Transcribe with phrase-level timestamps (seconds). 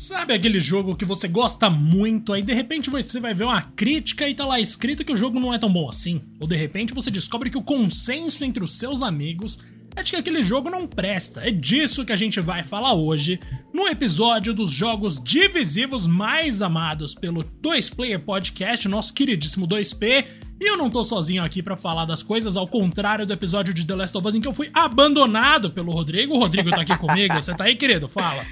[0.00, 4.26] Sabe aquele jogo que você gosta muito, aí de repente você vai ver uma crítica
[4.26, 6.22] e tá lá escrito que o jogo não é tão bom assim?
[6.40, 9.58] Ou de repente você descobre que o consenso entre os seus amigos
[9.94, 11.46] é de que aquele jogo não presta.
[11.46, 13.38] É disso que a gente vai falar hoje,
[13.74, 20.24] no episódio dos jogos divisivos mais amados pelo 2Player Podcast, nosso queridíssimo 2P.
[20.58, 23.86] E eu não tô sozinho aqui para falar das coisas, ao contrário do episódio de
[23.86, 26.36] The Last of Us em que eu fui abandonado pelo Rodrigo.
[26.36, 27.34] O Rodrigo tá aqui comigo.
[27.38, 28.08] Você tá aí, querido?
[28.08, 28.46] Fala.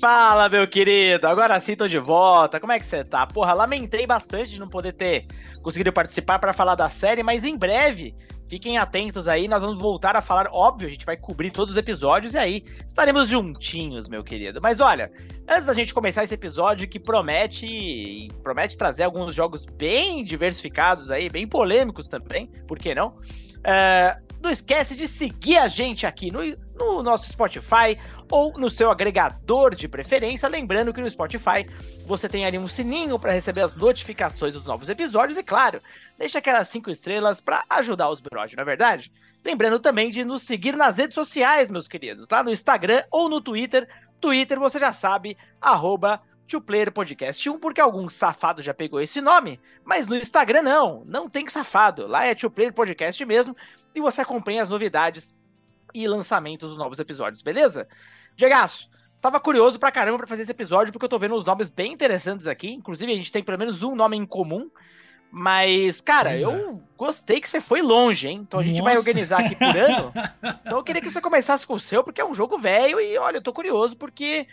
[0.00, 1.26] Fala, meu querido!
[1.26, 2.60] Agora sim tô de volta.
[2.60, 3.26] Como é que você tá?
[3.26, 5.26] Porra, lamentei bastante de não poder ter
[5.60, 8.14] conseguido participar para falar da série, mas em breve,
[8.46, 11.78] fiquem atentos aí, nós vamos voltar a falar, óbvio, a gente vai cobrir todos os
[11.78, 14.60] episódios e aí estaremos juntinhos, meu querido.
[14.62, 15.10] Mas olha,
[15.48, 21.28] antes da gente começar esse episódio que promete promete trazer alguns jogos bem diversificados aí,
[21.28, 23.16] bem polêmicos também, por que não?
[23.58, 26.40] Uh, não esquece de seguir a gente aqui no,
[26.76, 27.98] no nosso Spotify
[28.30, 30.48] ou no seu agregador de preferência.
[30.48, 31.66] Lembrando que no Spotify
[32.06, 35.80] você tem ali um sininho para receber as notificações dos novos episódios e, claro,
[36.18, 39.10] deixa aquelas cinco estrelas para ajudar os bros, não é verdade?
[39.44, 43.40] Lembrando também de nos seguir nas redes sociais, meus queridos, lá no Instagram ou no
[43.40, 43.88] Twitter.
[44.20, 46.20] Twitter, você já sabe, arroba
[46.94, 51.46] Podcast 1, porque algum safado já pegou esse nome, mas no Instagram não, não tem
[51.46, 52.06] safado.
[52.06, 53.54] Lá é Player Podcast mesmo
[53.94, 55.34] e você acompanha as novidades
[56.02, 57.88] e lançamentos dos novos episódios, beleza?
[58.36, 58.88] Diegaço,
[59.20, 61.92] tava curioso pra caramba pra fazer esse episódio, porque eu tô vendo uns nomes bem
[61.92, 62.70] interessantes aqui.
[62.70, 64.70] Inclusive, a gente tem pelo menos um nome em comum.
[65.30, 66.76] Mas, cara, pois eu é.
[66.96, 68.40] gostei que você foi longe, hein?
[68.46, 68.84] Então a gente Nossa.
[68.84, 70.12] vai organizar aqui por ano.
[70.68, 73.16] Então eu queria que você começasse com o seu, porque é um jogo velho e,
[73.18, 74.46] olha, eu tô curioso porque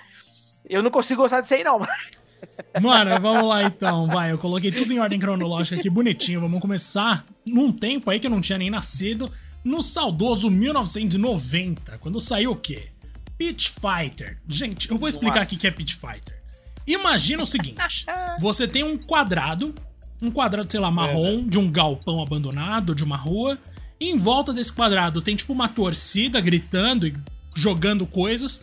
[0.67, 1.79] eu não consigo gostar desse aí, não.
[2.81, 4.31] Mano, vamos lá então, vai.
[4.31, 6.41] Eu coloquei tudo em ordem cronológica aqui, bonitinho.
[6.41, 9.31] Vamos começar num tempo aí que eu não tinha nem nascido,
[9.65, 12.89] no saudoso 1990, quando saiu o quê?
[13.35, 14.37] Pit Fighter.
[14.47, 16.39] Gente, eu vou explicar o que é Pit Fighter.
[16.85, 18.05] Imagina o seguinte:
[18.39, 19.73] você tem um quadrado,
[20.21, 23.57] um quadrado, sei lá, marrom, é, de um galpão abandonado, de uma rua.
[23.99, 27.15] E em volta desse quadrado tem tipo uma torcida gritando e
[27.55, 28.61] jogando coisas.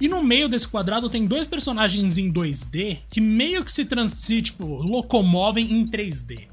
[0.00, 4.14] E no meio desse quadrado tem dois personagens em 2D que meio que se, trans,
[4.14, 6.48] se tipo, locomovem em 3D.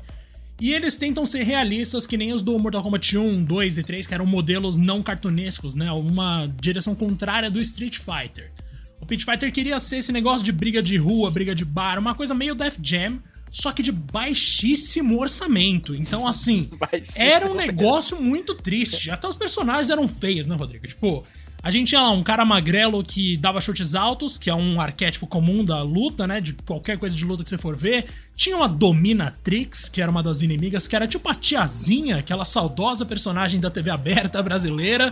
[0.60, 4.08] E eles tentam ser realistas que nem os do Mortal Kombat 1, 2 e 3,
[4.08, 5.92] que eram modelos não cartunescos, né?
[5.92, 8.52] Uma direção contrária do Street Fighter.
[9.00, 12.16] O Pit Fighter queria ser esse negócio de briga de rua, briga de bar, uma
[12.16, 13.20] coisa meio Def Jam,
[13.52, 15.96] só que de baixíssimo orçamento.
[15.96, 16.70] Então, assim,
[17.16, 19.12] era um negócio muito triste.
[19.12, 20.88] Até os personagens eram feios, né, Rodrigo?
[20.88, 21.24] Tipo,
[21.68, 25.28] a gente tinha lá um cara magrelo que dava chutes altos, que é um arquétipo
[25.28, 26.40] comum da luta, né?
[26.40, 28.06] De qualquer coisa de luta que você for ver.
[28.38, 33.06] Tinha uma Dominatrix, que era uma das inimigas, que era tipo a tiazinha, aquela saudosa
[33.06, 35.12] personagem da TV aberta brasileira,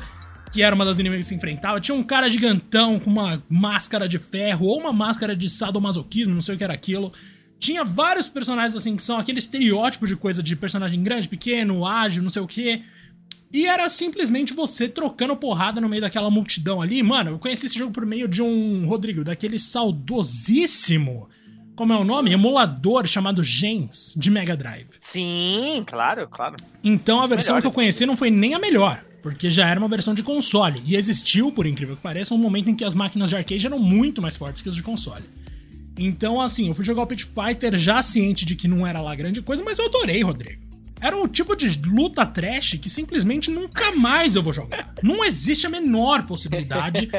[0.50, 1.82] que era uma das inimigas que se enfrentava.
[1.82, 6.42] Tinha um cara gigantão com uma máscara de ferro ou uma máscara de sadomasoquismo, não
[6.42, 7.12] sei o que era aquilo.
[7.60, 12.24] Tinha vários personagens assim que são aquele estereótipo de coisa de personagem grande, pequeno, ágil,
[12.24, 12.82] não sei o que.
[13.56, 17.02] E era simplesmente você trocando porrada no meio daquela multidão ali.
[17.02, 21.30] Mano, eu conheci esse jogo por meio de um, Rodrigo, daquele saudosíssimo.
[21.74, 22.34] Como é o nome?
[22.34, 24.90] Emulador chamado Gens de Mega Drive.
[25.00, 26.58] Sim, claro, claro.
[26.84, 29.88] Então a versão que eu conheci não foi nem a melhor, porque já era uma
[29.88, 30.84] versão de console.
[30.86, 33.80] E existiu, por incrível que pareça, um momento em que as máquinas de arcade eram
[33.80, 35.24] muito mais fortes que as de console.
[35.98, 39.16] Então, assim, eu fui jogar o Pit Fighter já ciente de que não era lá
[39.16, 40.65] grande coisa, mas eu adorei, Rodrigo
[41.06, 44.92] era um tipo de luta trash que simplesmente nunca mais eu vou jogar.
[45.04, 47.10] Não existe a menor possibilidade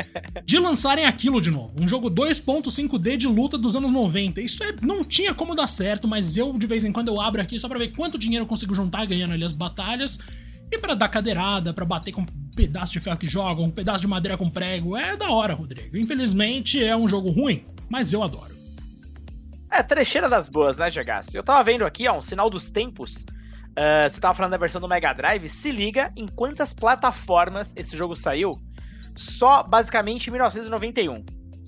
[0.45, 1.73] de lançarem aquilo de novo.
[1.81, 4.41] Um jogo 2.5D de luta dos anos 90.
[4.41, 7.41] Isso é, não tinha como dar certo, mas eu de vez em quando eu abro
[7.41, 10.19] aqui só para ver quanto dinheiro eu consigo juntar ganhando ali as batalhas.
[10.69, 12.27] E para dar cadeirada, para bater com um
[12.57, 14.97] pedaço de ferro que jogam, um pedaço de madeira com prego.
[14.97, 15.97] É da hora, Rodrigo.
[15.97, 18.57] Infelizmente é um jogo ruim, mas eu adoro.
[19.71, 21.37] É, trecheira das boas, né, Jagasse?
[21.37, 23.25] Eu tava vendo aqui, ó, um sinal dos tempos.
[23.79, 27.95] Uh, você tava falando da versão do Mega Drive, se liga em quantas plataformas esse
[27.95, 28.53] jogo saiu,
[29.15, 31.25] só basicamente em 1991.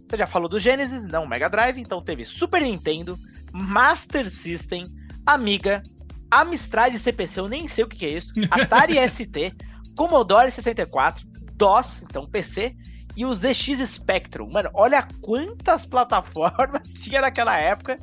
[0.06, 3.18] Você já falou do Genesis, não Mega Drive, então teve Super Nintendo,
[3.52, 4.86] Master System,
[5.26, 5.82] Amiga,
[6.30, 9.54] Amstrad CPC, eu nem sei o que, que é isso, Atari ST,
[9.94, 11.26] Commodore 64,
[11.56, 12.74] DOS, então PC,
[13.18, 14.48] e o ZX Spectrum.
[14.50, 17.98] Mano, olha quantas plataformas tinha naquela época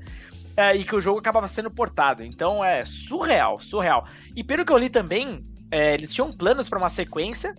[0.57, 2.23] é, e que o jogo acabava sendo portado.
[2.23, 4.05] Então é surreal, surreal.
[4.35, 7.53] E pelo que eu li também, é, eles tinham planos para uma sequência.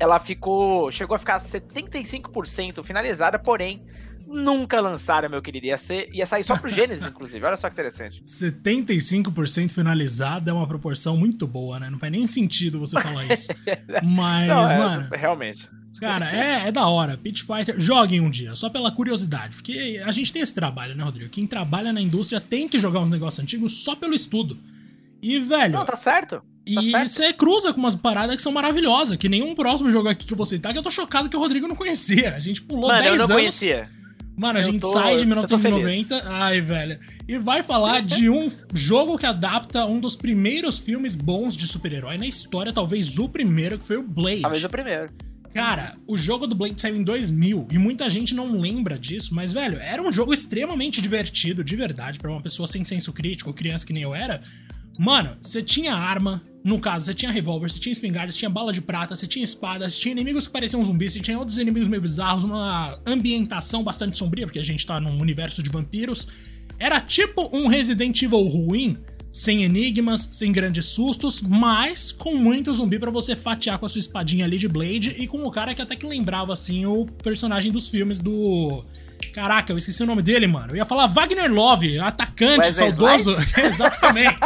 [0.00, 0.90] Ela ficou.
[0.90, 3.84] chegou a ficar 75% finalizada, porém,
[4.26, 5.66] nunca lançaram, meu querido.
[5.66, 7.44] Ia, ser, ia sair só pro Gênesis, inclusive.
[7.44, 8.22] Olha só que interessante.
[8.22, 11.90] 75% finalizada é uma proporção muito boa, né?
[11.90, 13.48] Não faz nem sentido você falar isso.
[14.04, 15.08] Mas, Não, é, mano.
[15.12, 15.68] Realmente.
[16.00, 17.16] Cara, é, é da hora.
[17.16, 19.56] Pit Fighter, joguem um dia, só pela curiosidade.
[19.56, 21.30] Porque a gente tem esse trabalho, né, Rodrigo?
[21.30, 24.56] Quem trabalha na indústria tem que jogar uns negócios antigos só pelo estudo.
[25.20, 25.72] E, velho.
[25.72, 26.36] Não, tá certo.
[26.36, 30.26] Tá e você cruza com umas paradas que são maravilhosas, que nenhum próximo jogo aqui
[30.26, 32.34] que você tá, que eu tô chocado que o Rodrigo não conhecia.
[32.34, 33.20] A gente pulou Mano, 10 anos.
[33.20, 33.42] Eu não anos.
[33.42, 33.88] conhecia.
[34.36, 38.48] Mano, a eu gente tô, sai de 1990, ai, velho, e vai falar de um
[38.72, 43.80] jogo que adapta um dos primeiros filmes bons de super-herói na história, talvez o primeiro,
[43.80, 44.42] que foi o Blade.
[44.42, 45.10] Talvez o primeiro.
[45.54, 49.52] Cara, o jogo do Blade saiu em 2000 e muita gente não lembra disso, mas,
[49.52, 53.86] velho, era um jogo extremamente divertido, de verdade, para uma pessoa sem senso crítico, criança
[53.86, 54.42] que nem eu era.
[54.98, 58.72] Mano, você tinha arma, no caso, você tinha revólver, você tinha espingarda, você tinha bala
[58.72, 61.86] de prata, você tinha espada, você tinha inimigos que pareciam zumbis, você tinha outros inimigos
[61.86, 66.26] meio bizarros, uma ambientação bastante sombria, porque a gente tá num universo de vampiros.
[66.80, 68.98] Era tipo um Resident Evil ruim,
[69.38, 74.00] sem enigmas, sem grandes sustos, mas com muito zumbi para você fatiar com a sua
[74.00, 77.70] espadinha ali de Blade e com o cara que até que lembrava assim o personagem
[77.70, 78.84] dos filmes do
[79.32, 80.72] Caraca, eu esqueci o nome dele, mano.
[80.72, 83.32] Eu ia falar Wagner Love, atacante, Wesley saudoso.
[83.62, 84.38] Exatamente.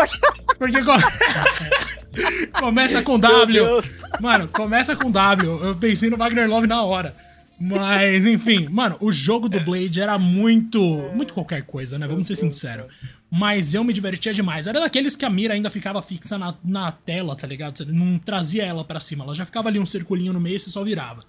[0.58, 0.78] Porque
[2.58, 3.82] começa com W.
[4.18, 5.60] Mano, começa com W.
[5.62, 7.14] Eu pensei no Wagner Love na hora.
[7.60, 10.80] Mas, enfim, mano, o jogo do Blade era muito.
[11.14, 12.06] Muito qualquer coisa, né?
[12.06, 12.86] Vamos ser sinceros.
[13.30, 14.66] Mas eu me divertia demais.
[14.66, 17.78] Era daqueles que a mira ainda ficava fixa na, na tela, tá ligado?
[17.78, 19.24] Você não trazia ela para cima.
[19.24, 21.24] Ela já ficava ali um circulinho no meio e você só virava.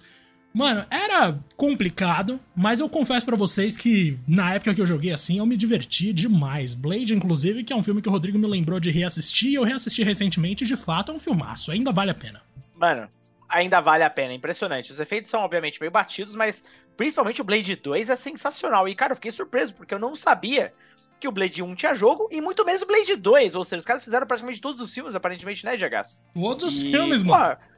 [0.54, 5.38] Mano, era complicado, mas eu confesso para vocês que na época que eu joguei assim,
[5.38, 6.74] eu me diverti demais.
[6.74, 9.64] Blade, inclusive, que é um filme que o Rodrigo me lembrou de reassistir, e eu
[9.64, 12.40] reassisti recentemente e de fato é um filmaço, ainda vale a pena.
[12.78, 13.08] Mano,
[13.48, 14.92] ainda vale a pena, impressionante.
[14.92, 16.64] Os efeitos são obviamente meio batidos, mas
[16.96, 18.88] principalmente o Blade 2 é sensacional.
[18.88, 20.72] E cara, eu fiquei surpreso, porque eu não sabia
[21.20, 23.54] que o Blade 1 tinha jogo, e muito menos o Blade 2.
[23.54, 26.18] Ou seja, os caras fizeram praticamente todos os filmes, aparentemente, né, Jagaço?
[26.34, 27.56] Todos os filmes, mano.
[27.56, 27.74] Pô,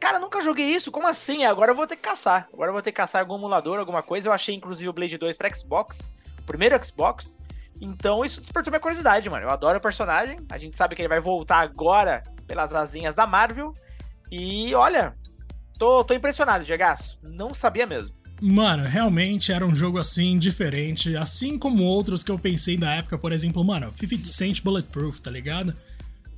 [0.00, 1.44] Cara, nunca joguei isso, como assim?
[1.44, 2.48] Agora eu vou ter que caçar.
[2.52, 4.28] Agora eu vou ter que caçar algum emulador, alguma coisa.
[4.28, 6.08] Eu achei inclusive o Blade 2 pra Xbox,
[6.38, 7.36] o primeiro Xbox.
[7.80, 9.46] Então isso despertou minha curiosidade, mano.
[9.46, 10.38] Eu adoro o personagem.
[10.50, 13.72] A gente sabe que ele vai voltar agora pelas asinhas da Marvel.
[14.30, 15.14] E olha,
[15.78, 17.18] tô, tô impressionado, Gegaço.
[17.22, 18.16] Não sabia mesmo.
[18.40, 21.16] Mano, realmente era um jogo assim, diferente.
[21.16, 25.30] Assim como outros que eu pensei na época, por exemplo, mano, 50 Cent Bulletproof, tá
[25.30, 25.74] ligado?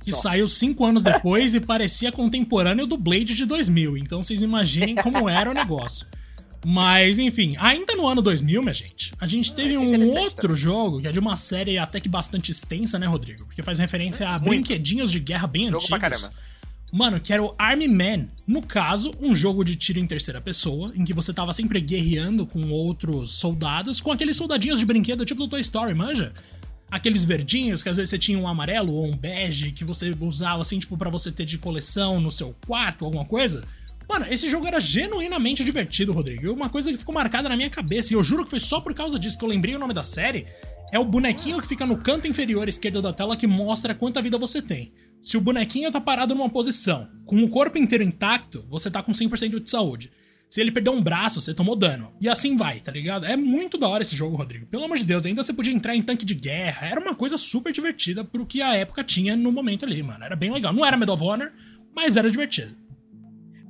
[0.03, 0.23] que Nossa.
[0.23, 3.97] saiu cinco anos depois e parecia contemporâneo do Blade de 2000.
[3.97, 6.07] Então vocês imaginem como era o negócio.
[6.63, 10.55] Mas, enfim, ainda no ano 2000, minha gente, a gente teve um outro também.
[10.55, 13.45] jogo que é de uma série até que bastante extensa, né, Rodrigo?
[13.45, 14.49] Porque faz referência a Muito.
[14.49, 15.89] brinquedinhos de guerra bem jogo antigos.
[15.89, 16.31] Pra caramba.
[16.91, 18.27] Mano, que era o Army Man.
[18.45, 22.45] No caso, um jogo de tiro em terceira pessoa, em que você tava sempre guerreando
[22.45, 26.33] com outros soldados, com aqueles soldadinhos de brinquedo tipo do Toy Story, manja?
[26.91, 30.61] aqueles verdinhos que às vezes você tinha um amarelo ou um bege que você usava
[30.61, 33.63] assim, tipo, para você ter de coleção no seu quarto, alguma coisa.
[34.09, 36.51] Mano, esse jogo era genuinamente divertido, Rodrigo.
[36.51, 38.93] Uma coisa que ficou marcada na minha cabeça, e eu juro que foi só por
[38.93, 40.47] causa disso que eu lembrei o nome da série,
[40.91, 44.37] é o bonequinho que fica no canto inferior esquerdo da tela que mostra quanta vida
[44.37, 44.93] você tem.
[45.21, 49.11] Se o bonequinho tá parado numa posição, com o corpo inteiro intacto, você tá com
[49.11, 50.11] 100% de saúde.
[50.49, 52.11] Se ele perder um braço, você tomou dano.
[52.19, 53.25] E assim vai, tá ligado?
[53.25, 54.65] É muito da hora esse jogo, Rodrigo.
[54.65, 56.87] Pelo amor de Deus, ainda você podia entrar em tanque de guerra.
[56.87, 60.25] Era uma coisa super divertida pro que a época tinha no momento ali, mano.
[60.25, 60.73] Era bem legal.
[60.73, 61.53] Não era Medal of Honor,
[61.95, 62.75] mas era divertido.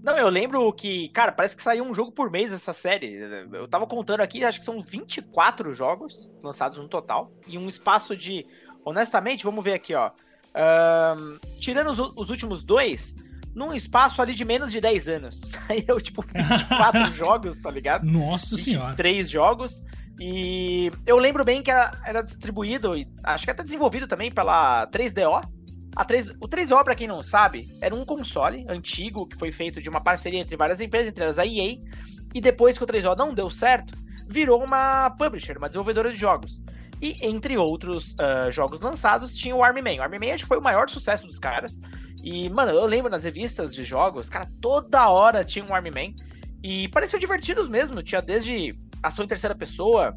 [0.03, 3.13] Não, eu lembro que, cara, parece que saiu um jogo por mês essa série.
[3.53, 7.31] Eu tava contando aqui, acho que são 24 jogos lançados no total.
[7.47, 8.45] E um espaço de.
[8.83, 10.11] Honestamente, vamos ver aqui, ó.
[10.55, 13.15] Um, tirando os, os últimos dois,
[13.53, 15.41] num espaço ali de menos de 10 anos.
[15.67, 18.03] Saiu, tipo, 24 jogos, tá ligado?
[18.03, 18.95] Nossa senhora.
[18.95, 19.83] Três jogos.
[20.19, 22.91] E eu lembro bem que era, era distribuído,
[23.23, 25.41] acho que até desenvolvido também pela 3DO.
[25.95, 29.81] A 3, o 3DO, pra quem não sabe, era um console antigo que foi feito
[29.81, 31.77] de uma parceria entre várias empresas, entre elas a EA.
[32.33, 33.93] E depois que o 3DO não deu certo,
[34.27, 36.61] virou uma publisher, uma desenvolvedora de jogos.
[37.01, 39.95] E entre outros uh, jogos lançados, tinha o Army Man.
[39.95, 41.79] O Army Man acho que foi o maior sucesso dos caras.
[42.23, 46.13] E, mano, eu lembro nas revistas de jogos, cara, toda hora tinha um Army Man.
[46.63, 48.01] E pareciam divertidos mesmo.
[48.03, 50.15] Tinha desde ação em terceira pessoa,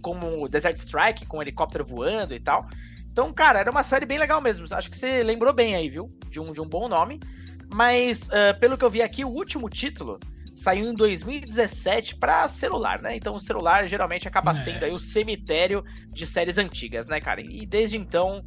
[0.00, 2.66] como Desert Strike, com um helicóptero voando e tal.
[3.12, 4.66] Então, cara, era uma série bem legal mesmo.
[4.70, 6.08] Acho que você lembrou bem aí, viu?
[6.30, 7.20] De um, de um bom nome.
[7.72, 10.18] Mas, uh, pelo que eu vi aqui, o último título
[10.60, 13.16] saiu em 2017 para celular, né?
[13.16, 14.54] Então o celular geralmente acaba é.
[14.54, 17.40] sendo aí o cemitério de séries antigas, né, cara?
[17.40, 18.44] E desde então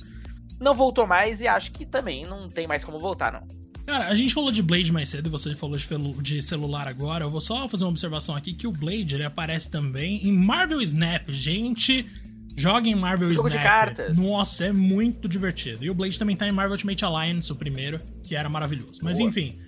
[0.59, 3.47] não voltou mais e acho que também não tem mais como voltar, não.
[3.85, 5.77] Cara, a gente falou de Blade mais cedo, você falou
[6.21, 7.25] de celular agora.
[7.25, 10.81] Eu vou só fazer uma observação aqui que o Blade ele aparece também em Marvel
[10.81, 11.27] Snap.
[11.29, 12.09] Gente,
[12.55, 13.61] joga em Marvel Jogo Snap.
[13.61, 14.17] de cartas.
[14.17, 15.83] Nossa, é muito divertido.
[15.83, 18.99] E o Blade também tá em Marvel Ultimate Alliance, o primeiro, que era maravilhoso.
[19.01, 19.29] Mas Boa.
[19.29, 19.59] enfim,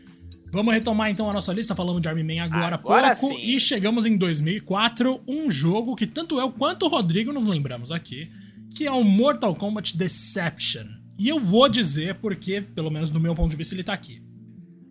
[0.52, 3.42] Vamos retomar então a nossa lista, falamos de Army Man agora, agora há pouco sim.
[3.42, 8.30] e chegamos em 2004, um jogo que tanto eu quanto o Rodrigo nos lembramos aqui,
[8.74, 10.86] que é o Mortal Kombat Deception.
[11.18, 14.22] E eu vou dizer porque, pelo menos do meu ponto de vista, ele tá aqui.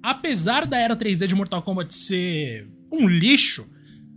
[0.03, 3.67] Apesar da era 3D de Mortal Kombat ser um lixo,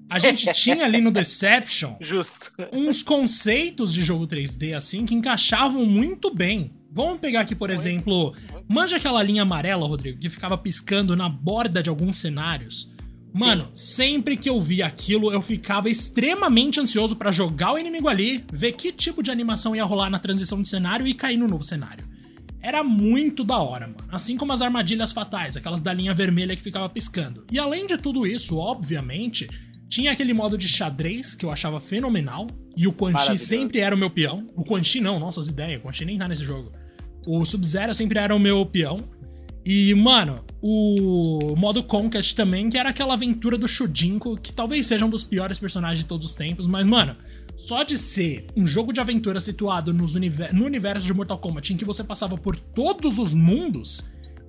[0.10, 2.52] a gente tinha ali no Deception Justo.
[2.72, 6.72] uns conceitos de jogo 3D assim que encaixavam muito bem.
[6.92, 8.34] Vamos pegar aqui, por exemplo,
[8.68, 12.92] manja aquela linha amarela, Rodrigo, que ficava piscando na borda de alguns cenários.
[13.34, 13.96] Mano, Sim.
[13.96, 18.72] sempre que eu via aquilo, eu ficava extremamente ansioso para jogar o inimigo ali, ver
[18.72, 22.04] que tipo de animação ia rolar na transição de cenário e cair no novo cenário.
[22.60, 24.10] Era muito da hora, mano.
[24.12, 27.46] Assim como as armadilhas fatais, aquelas da linha vermelha que ficava piscando.
[27.52, 29.48] E além de tudo isso, obviamente,
[29.90, 32.48] tinha aquele modo de xadrez que eu achava fenomenal.
[32.76, 34.50] E o Quan Chi sempre era o meu peão.
[34.56, 35.80] O Quan Chi não, nossas ideias.
[35.80, 36.72] O Quan Chi nem tá nesse jogo.
[37.26, 39.00] O Sub-Zero sempre era o meu peão.
[39.66, 45.06] E, mano, o modo Conquest também, que era aquela aventura do Shujinko, que talvez seja
[45.06, 47.18] um dos piores personagens de todos os tempos, mas, mano,
[47.58, 51.76] só de ser um jogo de aventura situado univer no universo de Mortal Kombat, em
[51.76, 54.06] que você passava por todos os mundos,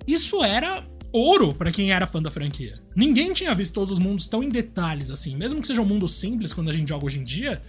[0.07, 2.79] isso era ouro para quem era fã da franquia.
[2.95, 6.07] Ninguém tinha visto todos os mundos tão em detalhes assim, mesmo que seja um mundo
[6.07, 7.61] simples quando a gente joga hoje em dia.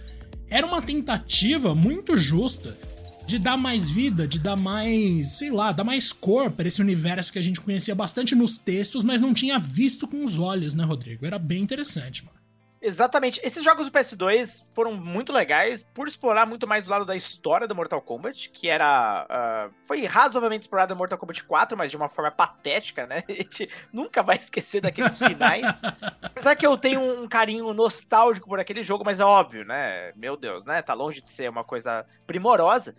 [0.49, 2.77] Era uma tentativa muito justa
[3.25, 7.31] de dar mais vida, de dar mais, sei lá, dar mais cor para esse universo
[7.31, 10.83] que a gente conhecia bastante nos textos, mas não tinha visto com os olhos, né,
[10.83, 11.25] Rodrigo?
[11.25, 12.40] Era bem interessante, mano.
[12.81, 13.39] Exatamente.
[13.43, 17.67] Esses jogos do PS2 foram muito legais por explorar muito mais o lado da história
[17.67, 19.27] do Mortal Kombat, que era.
[19.69, 23.23] Uh, foi razoavelmente explorado no Mortal Kombat 4, mas de uma forma patética, né?
[23.29, 25.79] A gente nunca vai esquecer daqueles finais.
[26.23, 30.11] Apesar que eu tenho um carinho nostálgico por aquele jogo, mas é óbvio, né?
[30.15, 30.81] Meu Deus, né?
[30.81, 32.95] Tá longe de ser uma coisa primorosa.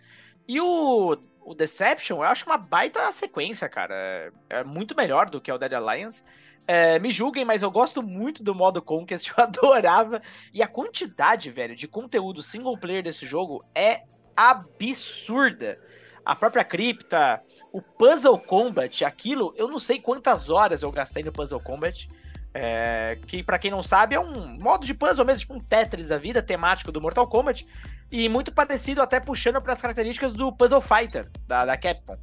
[0.47, 3.95] E o, o Deception, eu acho uma baita sequência, cara.
[3.95, 6.23] É, é muito melhor do que o Dead Alliance.
[6.65, 10.21] É, me julguem, mas eu gosto muito do modo Conquest, eu adorava.
[10.53, 14.03] E a quantidade, velho, de conteúdo single player desse jogo é
[14.35, 15.79] absurda.
[16.25, 17.41] A própria cripta,
[17.71, 22.07] o Puzzle Combat, aquilo, eu não sei quantas horas eu gastei no Puzzle Combat.
[22.55, 26.09] É, que para quem não sabe é um modo de puzzle mesmo, tipo um Tetris
[26.09, 27.67] da vida, temático do Mortal Kombat.
[28.11, 32.15] E muito parecido, até puxando para as características do Puzzle Fighter, da, da Capcom.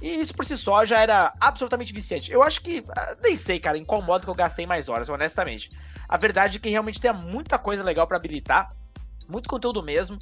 [0.00, 2.30] E isso por si só já era absolutamente viciante.
[2.30, 2.82] Eu acho que.
[2.96, 5.70] Ah, nem sei, cara, em qual modo que eu gastei mais horas, honestamente.
[6.08, 8.70] A verdade é que realmente tem muita coisa legal para habilitar.
[9.26, 10.16] Muito conteúdo mesmo.
[10.16, 10.20] Uh,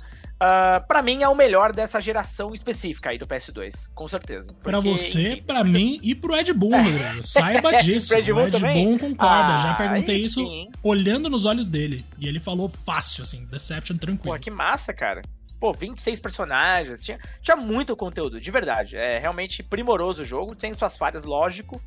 [0.78, 4.54] ah, para mim é o melhor dessa geração específica aí do PS2, com certeza.
[4.62, 7.26] Para você, para mim e pro Ed Boon, Rodrigo.
[7.26, 8.14] Saiba disso.
[8.14, 9.54] Ed o Ed Boon concorda.
[9.54, 10.70] Ah, Já perguntei isso sim.
[10.84, 12.06] olhando nos olhos dele.
[12.20, 14.34] E ele falou fácil, assim, Deception tranquilo.
[14.34, 15.22] Pô, que massa, cara
[15.62, 18.96] pô, 26 personagens, tinha, tinha muito conteúdo, de verdade.
[18.96, 21.80] É realmente primoroso o jogo, tem suas falhas, lógico,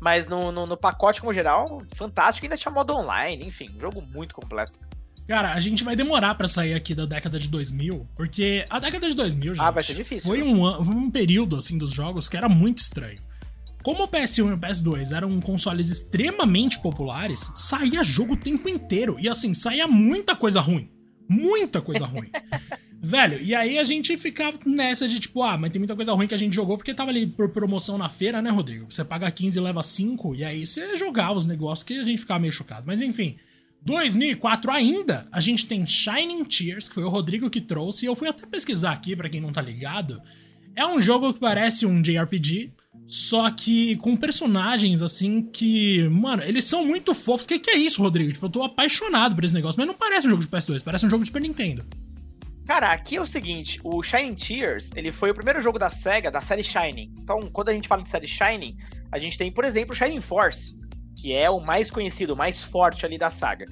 [0.00, 4.02] mas no, no, no pacote como geral, fantástico, ainda tinha modo online, enfim, um jogo
[4.02, 4.72] muito completo.
[5.28, 9.08] Cara, a gente vai demorar para sair aqui da década de 2000, porque a década
[9.08, 12.36] de 2000, gente, ah, vai ser difícil, foi um, um período, assim, dos jogos que
[12.36, 13.20] era muito estranho.
[13.84, 19.16] Como o PS1 e o PS2 eram consoles extremamente populares, saía jogo o tempo inteiro.
[19.20, 20.90] E assim, saía muita coisa ruim.
[21.26, 22.30] Muita coisa ruim.
[23.02, 26.26] Velho, e aí a gente ficava nessa de tipo, ah, mas tem muita coisa ruim
[26.26, 28.92] que a gente jogou porque tava ali por promoção na feira, né, Rodrigo?
[28.92, 32.18] Você paga 15 e leva 5, e aí você jogava os negócios que a gente
[32.18, 32.84] ficava meio chocado.
[32.86, 33.36] Mas enfim,
[33.82, 38.14] 2004 ainda, a gente tem Shining Tears, que foi o Rodrigo que trouxe, e eu
[38.14, 40.20] fui até pesquisar aqui para quem não tá ligado.
[40.76, 42.70] É um jogo que parece um JRPG,
[43.06, 47.46] só que com personagens assim que, mano, eles são muito fofos.
[47.46, 48.30] Que, que é isso, Rodrigo?
[48.30, 51.06] Tipo, eu tô apaixonado por esse negócio, mas não parece um jogo de PS2, parece
[51.06, 51.82] um jogo de Super Nintendo.
[52.70, 56.30] Cara, aqui é o seguinte, o Shining Tears, ele foi o primeiro jogo da SEGA,
[56.30, 57.12] da série Shining.
[57.18, 58.76] Então, quando a gente fala de série Shining,
[59.10, 60.78] a gente tem, por exemplo, Shining Force,
[61.16, 63.66] que é o mais conhecido, o mais forte ali da saga.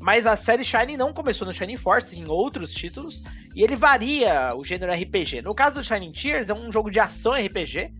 [0.00, 3.24] Mas a série Shining não começou no Shining Force, em outros títulos,
[3.56, 5.42] e ele varia o gênero RPG.
[5.42, 7.90] No caso do Shining Tears, é um jogo de ação RPG,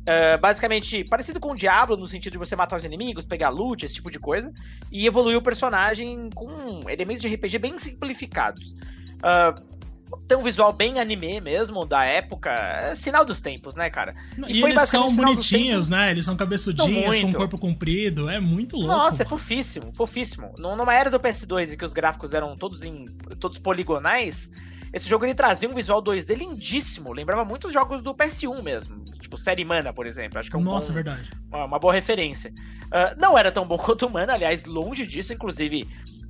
[0.00, 3.84] Uh, basicamente parecido com o Diablo, no sentido de você matar os inimigos, pegar loot,
[3.84, 4.50] esse tipo de coisa,
[4.90, 6.48] e evoluir o personagem com
[6.88, 8.72] elementos de RPG bem simplificados.
[9.18, 9.79] Uh,
[10.26, 12.50] tem um visual bem anime mesmo, da época.
[12.50, 14.14] É sinal dos tempos, né, cara?
[14.48, 16.10] E, e eles são bonitinhos, né?
[16.10, 18.28] Eles são cabeçudinhos, com corpo comprido.
[18.28, 18.92] É muito louco.
[18.92, 20.54] Nossa, é fofíssimo, fofíssimo.
[20.58, 23.06] Numa era do PS2 em que os gráficos eram todos, em,
[23.38, 24.50] todos poligonais,
[24.92, 27.12] esse jogo ele trazia um visual 2D lindíssimo.
[27.12, 29.04] Lembrava muito os jogos do PS1 mesmo.
[29.20, 30.38] Tipo, série Mana, por exemplo.
[30.38, 31.30] Acho que é um Nossa, bom, verdade.
[31.48, 32.52] Uma, uma, boa referência.
[32.86, 35.32] Uh, não era tão bom quanto o Mana, aliás, longe disso.
[35.32, 35.86] Inclusive,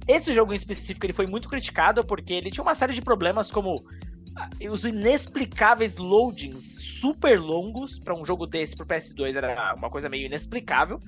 [0.07, 3.51] esse jogo em específico ele foi muito criticado porque ele tinha uma série de problemas
[3.51, 3.83] como
[4.37, 10.09] ah, os inexplicáveis loadings super longos para um jogo desse pro PS2 era uma coisa
[10.09, 11.01] meio inexplicável.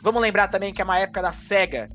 [0.00, 1.88] Vamos lembrar também que é uma época da SEGA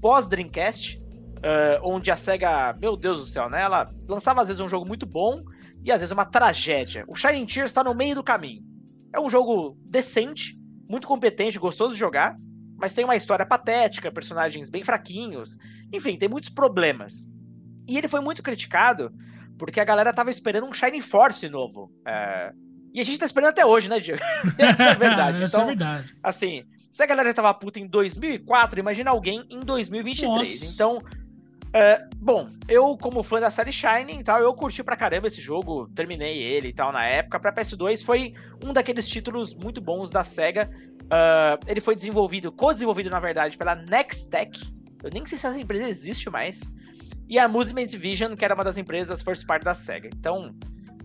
[0.00, 3.62] pós-Dreamcast, uh, onde a SEGA, meu Deus do céu, né?
[3.62, 5.42] Ela lançava às vezes um jogo muito bom
[5.84, 7.04] e às vezes uma tragédia.
[7.06, 8.62] O Shining Tears está no meio do caminho.
[9.12, 10.56] É um jogo decente,
[10.88, 12.36] muito competente, gostoso de jogar,
[12.80, 15.58] mas tem uma história patética, personagens bem fraquinhos,
[15.92, 17.28] enfim, tem muitos problemas.
[17.86, 19.12] E ele foi muito criticado
[19.58, 21.92] porque a galera tava esperando um Shining Force novo.
[22.06, 22.52] É...
[22.94, 24.22] E a gente tá esperando até hoje, né, Diego?
[24.58, 25.42] Essa é a verdade.
[25.42, 26.16] Essa então, é verdade.
[26.22, 30.28] Assim, se a galera tava puta em 2004, imagina alguém em 2023.
[30.28, 30.74] Nossa.
[30.74, 30.98] Então,
[31.72, 35.40] é, bom, eu como fã da série Shining e tal, eu curti pra caramba esse
[35.40, 37.38] jogo, terminei ele e tal na época.
[37.38, 38.34] Pra PS2 foi
[38.64, 40.70] um daqueles títulos muito bons da SEGA.
[41.10, 44.72] Uh, ele foi desenvolvido, co-desenvolvido na verdade pela Nextech.
[45.02, 46.60] Eu nem sei se essa empresa existe mais
[47.28, 50.10] e a Amusement Division, que era uma das empresas first part da SEGA.
[50.12, 50.52] Então,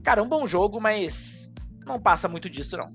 [0.03, 1.51] cara, um bom jogo, mas
[1.85, 2.91] não passa muito disso, não.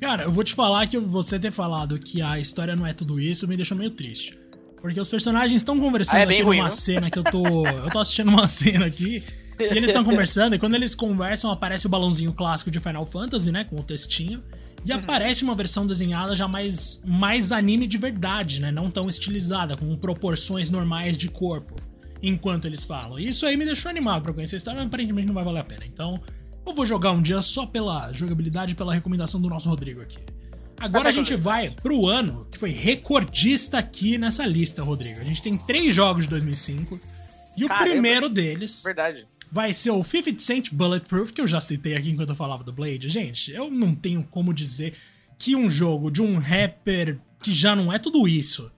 [0.00, 3.18] Cara, eu vou te falar que você ter falado que a história não é tudo
[3.18, 4.38] isso me deixou meio triste.
[4.80, 7.66] Porque os personagens estão conversando ah, é aqui ruim, numa cena que eu tô.
[7.66, 9.24] Eu tô assistindo uma cena aqui.
[9.58, 13.50] E eles estão conversando, e quando eles conversam, aparece o balãozinho clássico de Final Fantasy,
[13.50, 13.64] né?
[13.64, 14.44] Com o textinho.
[14.86, 14.98] E uhum.
[14.98, 18.70] aparece uma versão desenhada já mais, mais anime de verdade, né?
[18.70, 21.74] Não tão estilizada, com proporções normais de corpo
[22.22, 23.18] enquanto eles falam.
[23.18, 25.60] E isso aí me deixou animado pra conhecer a história, mas aparentemente não vai valer
[25.60, 25.84] a pena.
[25.84, 26.20] Então,
[26.64, 30.18] eu vou jogar um dia só pela jogabilidade e pela recomendação do nosso Rodrigo aqui.
[30.78, 35.20] Agora a gente vai pro ano que foi recordista aqui nessa lista, Rodrigo.
[35.20, 37.00] A gente tem três jogos de 2005
[37.56, 37.90] e o Caramba.
[37.90, 39.26] primeiro deles Verdade.
[39.50, 42.72] Vai ser o 50 Cent Bulletproof, que eu já citei aqui enquanto eu falava do
[42.72, 43.08] Blade.
[43.08, 44.94] Gente, eu não tenho como dizer
[45.38, 48.70] que um jogo de um rapper que já não é tudo isso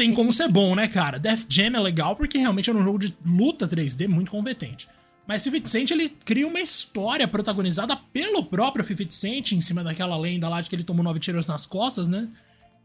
[0.00, 1.18] tem como ser bom, né, cara?
[1.18, 4.88] Death Jam é legal porque realmente é um jogo de luta 3D muito competente.
[5.26, 10.16] Mas 50 Cent, ele cria uma história protagonizada pelo próprio 50 Cent, em cima daquela
[10.16, 12.30] lenda lá de que ele tomou nove tiros nas costas, né?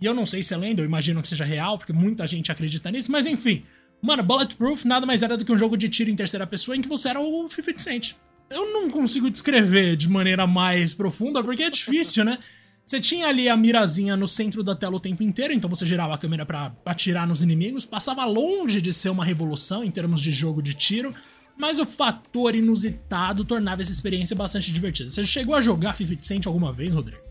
[0.02, 2.52] E eu não sei se é lenda, eu imagino que seja real, porque muita gente
[2.52, 3.64] acredita nisso, mas enfim.
[4.06, 6.82] Mano, Bulletproof nada mais era do que um jogo de tiro em terceira pessoa em
[6.82, 8.14] que você era o 50 Cent.
[8.50, 12.38] Eu não consigo descrever de maneira mais profunda, porque é difícil, né?
[12.86, 16.14] Você tinha ali a mirazinha no centro da tela o tempo inteiro, então você girava
[16.14, 20.32] a câmera para atirar nos inimigos, passava longe de ser uma revolução em termos de
[20.32, 21.12] jogo de tiro,
[21.58, 25.10] mas o fator inusitado tornava essa experiência bastante divertida.
[25.10, 27.25] Você chegou a jogar 50 Cent alguma vez, Rodrigo?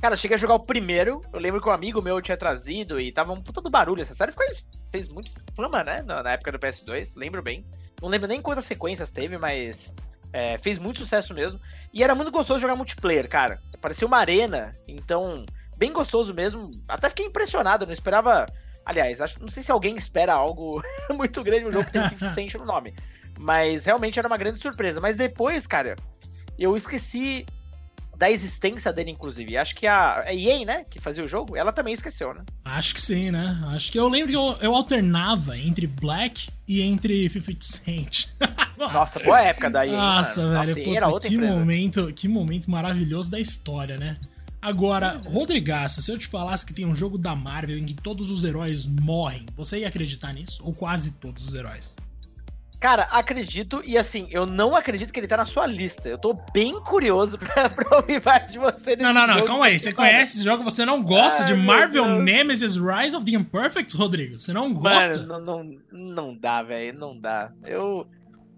[0.00, 3.00] Cara, eu cheguei a jogar o primeiro, eu lembro que um amigo meu tinha trazido
[3.00, 4.02] e tava um puta do barulho.
[4.02, 4.46] Essa série foi,
[4.90, 7.64] fez muito fama, né, na época do PS2, lembro bem.
[8.00, 9.94] Não lembro nem quantas sequências teve, mas
[10.32, 11.58] é, fez muito sucesso mesmo.
[11.94, 13.60] E era muito gostoso jogar multiplayer, cara.
[13.80, 15.46] Parecia uma arena, então,
[15.78, 16.70] bem gostoso mesmo.
[16.86, 18.44] Até fiquei impressionado, não esperava.
[18.84, 22.30] Aliás, acho, não sei se alguém espera algo muito grande no jogo que tem 50
[22.32, 22.94] Cent no nome.
[23.38, 25.00] Mas realmente era uma grande surpresa.
[25.00, 25.96] Mas depois, cara,
[26.58, 27.46] eu esqueci
[28.16, 29.56] da existência dele, inclusive.
[29.56, 32.42] Acho que a, a EA, né, que fazia o jogo, ela também esqueceu, né?
[32.64, 33.62] Acho que sim, né?
[33.68, 38.28] Acho que eu lembro que eu, eu alternava entre Black e entre 50 Cent.
[38.76, 40.52] Nossa, boa época da EA, Nossa, mano.
[40.54, 40.68] velho.
[40.68, 41.52] Nossa, puta, era outra que empresa.
[41.54, 44.16] momento, que momento maravilhoso da história, né?
[44.60, 48.30] Agora, Rodrigaço, se eu te falasse que tem um jogo da Marvel em que todos
[48.30, 50.60] os heróis morrem, você ia acreditar nisso?
[50.64, 51.94] Ou quase todos os heróis?
[52.78, 56.08] Cara, acredito, e assim, eu não acredito que ele tá na sua lista.
[56.08, 59.66] Eu tô bem curioso pra, pra ouvir mais de você nesse Não, não, não, calma
[59.66, 59.78] aí.
[59.78, 63.94] Você conhece esse jogo, você não gosta Ai, de Marvel Nemesis Rise of the Imperfects,
[63.94, 64.38] Rodrigo?
[64.38, 65.18] Você não gosta?
[65.18, 67.50] Mano, não, não, não dá, velho, não dá.
[67.64, 68.06] Eu.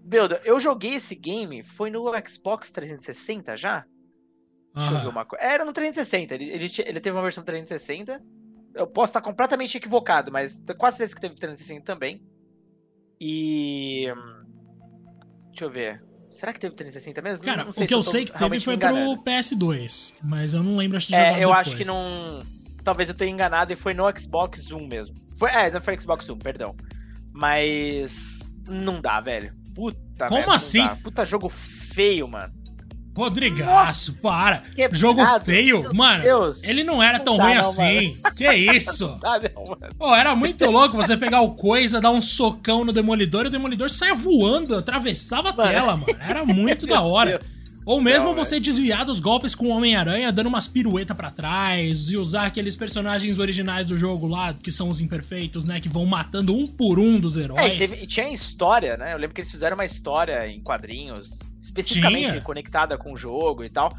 [0.03, 3.85] Meu Deus, eu joguei esse game, foi no Xbox 360 já?
[4.75, 5.43] Deixa eu ver uma coisa.
[5.43, 8.21] Era no 360, ele, ele, ele teve uma versão 360.
[8.73, 12.21] Eu posso estar completamente equivocado, mas quase certeza que teve 360 também.
[13.19, 14.05] E.
[15.49, 16.03] Deixa eu ver.
[16.29, 17.43] Será que teve 360 mesmo?
[17.43, 20.61] Cara, não, não o que eu, eu sei que teve foi pro PS2, mas eu
[20.63, 21.57] não lembro de É, eu depois.
[21.67, 22.39] acho que não.
[22.83, 25.15] Talvez eu tenha enganado e foi no Xbox One mesmo.
[25.37, 26.75] Foi, é, não foi Xbox One, perdão.
[27.33, 28.39] Mas.
[28.67, 29.51] Não dá, velho.
[29.75, 30.87] Puta, Como velho, assim?
[31.03, 32.53] Puta jogo feio, mano.
[33.19, 34.57] Rodrigaço, Nossa, para.
[34.75, 34.95] Quebrado.
[34.95, 35.81] Jogo feio.
[35.83, 36.63] Meu mano, Deus.
[36.63, 38.17] ele não era não tão ruim não, assim.
[38.23, 38.35] Mano.
[38.35, 39.07] Que isso?
[39.09, 39.95] Não dá, não, mano.
[39.97, 43.51] Pô, era muito louco você pegar o coisa, dar um socão no demolidor e o
[43.51, 45.69] demolidor saia voando, atravessava a mano.
[45.69, 46.17] tela, mano.
[46.19, 47.37] Era muito da hora.
[47.37, 47.59] Deus.
[47.85, 52.17] Ou mesmo você desviar dos golpes com o Homem-Aranha, dando umas piruetas para trás e
[52.17, 55.79] usar aqueles personagens originais do jogo lá, que são os imperfeitos, né?
[55.79, 57.63] Que vão matando um por um dos heróis.
[57.63, 59.13] É, e, teve, e tinha história, né?
[59.13, 62.41] Eu lembro que eles fizeram uma história em quadrinhos especificamente Tinha.
[62.41, 63.95] conectada com o jogo e tal.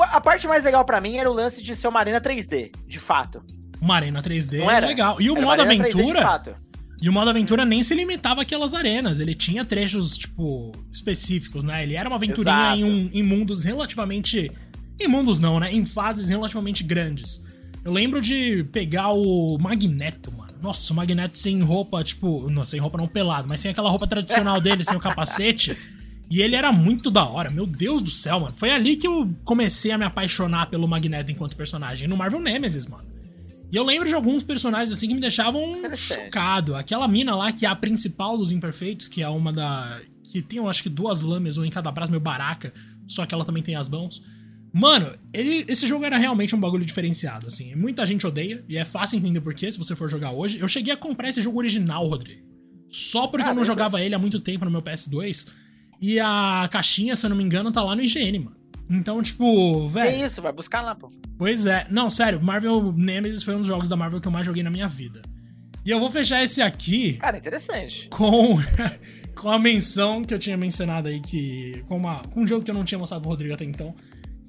[0.00, 2.98] A parte mais legal para mim era o lance de ser uma arena 3D, de
[2.98, 3.42] fato.
[3.80, 5.20] Uma arena 3D Não era legal.
[5.20, 6.42] E o era modo aventura.
[7.00, 9.18] E o modo aventura nem se limitava àquelas arenas.
[9.18, 11.82] Ele tinha trechos, tipo, específicos, né?
[11.82, 14.50] Ele era uma aventurinha em, um, em mundos relativamente.
[15.00, 15.72] Em mundos não, né?
[15.72, 17.42] Em fases relativamente grandes.
[17.84, 20.52] Eu lembro de pegar o Magneto, mano.
[20.62, 22.48] Nossa, o Magneto sem roupa, tipo.
[22.48, 25.76] Não, sem roupa não pelado, mas sem aquela roupa tradicional dele, sem o capacete.
[26.32, 28.54] E ele era muito da hora, meu Deus do céu, mano.
[28.54, 32.86] Foi ali que eu comecei a me apaixonar pelo Magneto enquanto personagem, no Marvel Nemesis,
[32.86, 33.04] mano.
[33.70, 36.74] E eu lembro de alguns personagens assim que me deixavam chocado.
[36.74, 40.00] Aquela mina lá, que é a principal dos imperfeitos, que é uma da.
[40.24, 42.72] que tem, eu acho que duas lâminas, um em cada braço, meio baraca,
[43.06, 44.22] só que ela também tem as mãos.
[44.72, 47.74] Mano, ele, esse jogo era realmente um bagulho diferenciado, assim.
[47.74, 50.58] Muita gente odeia, e é fácil entender porquê se você for jogar hoje.
[50.58, 52.40] Eu cheguei a comprar esse jogo original, Rodrigo.
[52.88, 55.46] Só porque eu não jogava ele há muito tempo no meu PS2.
[56.02, 58.56] E a caixinha, se eu não me engano, tá lá no IGN, mano.
[58.90, 60.10] Então, tipo, velho.
[60.10, 61.08] É isso, vai buscar lá, pô.
[61.38, 61.86] Pois é.
[61.88, 64.70] Não, sério, Marvel Nemesis foi um dos jogos da Marvel que eu mais joguei na
[64.70, 65.22] minha vida.
[65.84, 67.14] E eu vou fechar esse aqui.
[67.14, 68.08] Cara, interessante.
[68.08, 68.58] Com,
[69.36, 71.84] com a menção que eu tinha mencionado aí, que.
[71.86, 73.94] Com, uma, com um jogo que eu não tinha mostrado pro Rodrigo até então.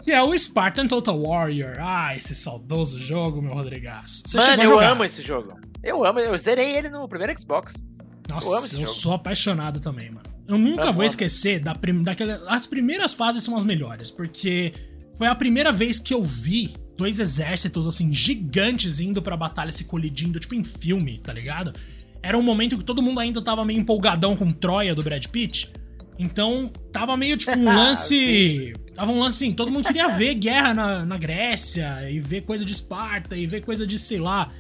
[0.04, 1.76] Que é o Spartan Total Warrior.
[1.80, 4.24] Ah, esse saudoso jogo, meu Rodrigaço.
[4.26, 5.54] Você Mano, eu amo esse jogo.
[5.84, 7.86] Eu amo, eu zerei ele no primeiro Xbox.
[8.28, 10.33] Nossa, eu, eu sou apaixonado também, mano.
[10.48, 12.44] Eu nunca vou esquecer da prim, daquela.
[12.48, 14.74] As primeiras fases são as melhores, porque
[15.18, 19.86] foi a primeira vez que eu vi dois exércitos, assim, gigantes indo pra batalha se
[19.86, 21.74] colidindo, tipo em filme, tá ligado?
[22.22, 25.72] Era um momento que todo mundo ainda tava meio empolgadão com Troia do Brad Pitt.
[26.18, 28.74] Então, tava meio tipo um lance.
[28.96, 32.64] tava um lance assim, todo mundo queria ver guerra na, na Grécia, e ver coisa
[32.64, 34.52] de Esparta, e ver coisa de, sei lá,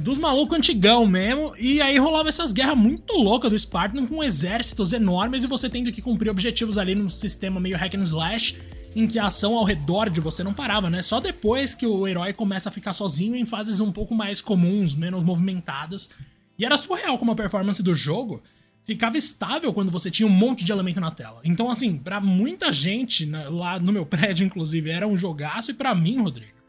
[0.00, 1.52] dos malucos antigão mesmo.
[1.58, 5.92] E aí rolava essas guerras muito loucas do Spartan com exércitos enormes e você tendo
[5.92, 8.56] que cumprir objetivos ali num sistema meio hack and slash
[8.96, 11.00] em que a ação ao redor de você não parava, né?
[11.02, 14.96] Só depois que o herói começa a ficar sozinho em fases um pouco mais comuns,
[14.96, 16.10] menos movimentadas.
[16.58, 18.42] E era surreal como a performance do jogo
[18.84, 21.40] ficava estável quando você tinha um monte de elemento na tela.
[21.44, 25.74] Então, assim, para muita gente, né, lá no meu prédio, inclusive, era um jogaço, e
[25.74, 26.59] para mim, Rodrigo,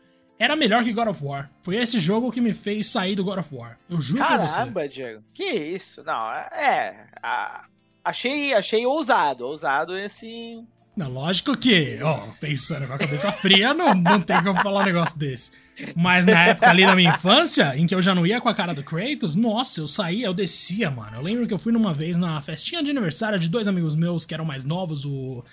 [0.41, 1.51] era melhor que God of War.
[1.61, 3.77] Foi esse jogo que me fez sair do God of War.
[3.87, 4.57] Eu juro Caramba, pra você.
[4.57, 5.23] Caramba, Diego.
[5.35, 6.03] Que isso?
[6.03, 7.05] Não, é.
[7.21, 7.65] A,
[8.03, 9.45] achei, achei ousado.
[9.45, 10.59] Ousado esse.
[10.97, 14.85] Não, lógico que, ó, pensando com a cabeça fria, não, não tem como falar um
[14.85, 15.51] negócio desse.
[15.95, 18.55] Mas na época ali da minha infância, em que eu já não ia com a
[18.55, 21.17] cara do Kratos, nossa, eu saía, eu descia, mano.
[21.17, 24.25] Eu lembro que eu fui numa vez na festinha de aniversário de dois amigos meus
[24.25, 25.45] que eram mais novos, o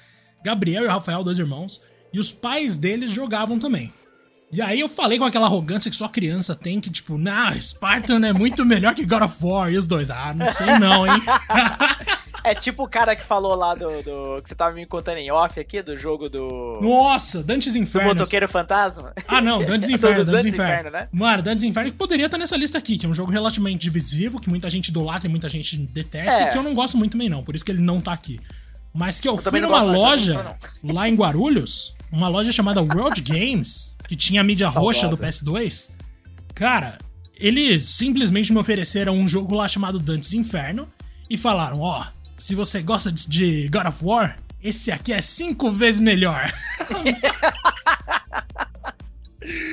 [0.43, 3.93] Gabriel e o Rafael, dois irmãos, e os pais deles jogavam também.
[4.51, 8.27] E aí eu falei com aquela arrogância que só criança tem, que tipo, nah, Spartan
[8.27, 9.71] é muito melhor que God of War.
[9.71, 11.23] E os dois, ah, não sei não, hein?
[12.45, 15.31] É tipo o cara que falou lá do, do, que você tava me contando em
[15.31, 16.79] off aqui, do jogo do.
[16.81, 18.15] Nossa, Dantes Inferno.
[18.15, 19.13] Do motoqueiro fantasma?
[19.27, 20.25] Ah, não, Dantes Inferno.
[20.25, 20.73] do, Dantes, Inferno.
[20.73, 21.09] Inferno, né?
[21.13, 24.41] Mano, Dantes Inferno que poderia estar nessa lista aqui, que é um jogo relativamente divisivo,
[24.41, 26.49] que muita gente idolatra e muita gente detesta, é.
[26.49, 27.43] e que eu não gosto muito também, não.
[27.43, 28.41] Por isso que ele não tá aqui.
[28.95, 33.95] Mas que eu, eu fui numa loja lá em Guarulhos, uma loja chamada World Games
[34.09, 35.91] que tinha a mídia roxa do PS2,
[36.55, 36.99] cara,
[37.37, 40.89] eles simplesmente me ofereceram um jogo lá chamado Dantes Inferno
[41.31, 42.05] e falaram: ó, oh,
[42.37, 46.51] se você gosta de God of War, esse aqui é cinco vezes melhor.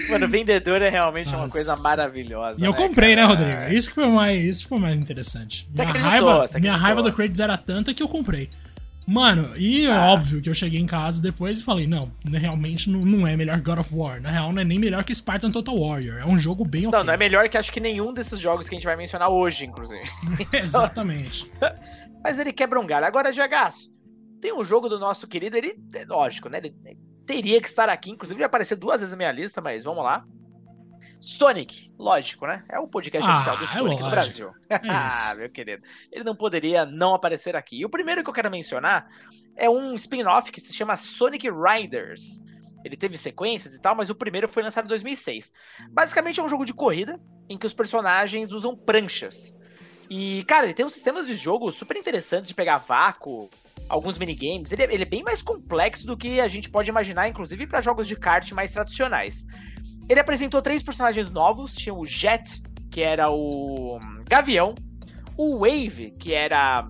[0.09, 1.37] Mano, vendedor é realmente Nossa.
[1.37, 2.61] uma coisa maravilhosa.
[2.61, 3.27] E eu né, comprei, cara?
[3.27, 3.77] né, Rodrigo?
[3.77, 5.67] Isso que foi mais, isso foi mais interessante.
[5.73, 8.49] Minha raiva, minha raiva do Kratos era tanta que eu comprei.
[9.07, 10.11] Mano, e ah.
[10.11, 13.57] óbvio que eu cheguei em casa depois e falei, não, realmente não, não é melhor
[13.57, 14.19] que God of War.
[14.19, 16.17] Na real, não é nem melhor que Spartan Total Warrior.
[16.17, 16.97] É um jogo bem ok.
[16.97, 19.29] Não, não é melhor que acho que nenhum desses jogos que a gente vai mencionar
[19.29, 20.03] hoje, inclusive.
[20.51, 21.49] Exatamente.
[22.23, 23.05] Mas ele quebra um galho.
[23.05, 23.91] Agora, Jagaço,
[24.41, 26.57] tem um jogo do nosso querido, ele, é lógico, né?
[26.57, 26.75] Ele
[27.25, 30.25] teria que estar aqui, inclusive vai aparecer duas vezes na minha lista, mas vamos lá.
[31.19, 32.63] Sonic, lógico, né?
[32.69, 34.51] É o podcast ah, oficial do é Sonic é no Brasil.
[34.69, 35.84] É ah, meu querido.
[36.12, 37.80] Ele não poderia não aparecer aqui.
[37.80, 39.08] E o primeiro que eu quero mencionar
[39.56, 42.43] é um spin-off que se chama Sonic Riders.
[42.84, 45.51] Ele teve sequências e tal, mas o primeiro foi lançado em 2006.
[45.89, 49.56] Basicamente é um jogo de corrida em que os personagens usam pranchas.
[50.10, 53.49] E, cara, ele tem uns sistemas de jogo super interessantes de pegar vácuo,
[53.89, 54.71] alguns minigames.
[54.71, 57.82] Ele, é, ele é bem mais complexo do que a gente pode imaginar, inclusive para
[57.82, 59.47] jogos de kart mais tradicionais.
[60.07, 64.75] Ele apresentou três personagens novos: tinha o Jet, que era o Gavião,
[65.37, 66.87] o Wave, que era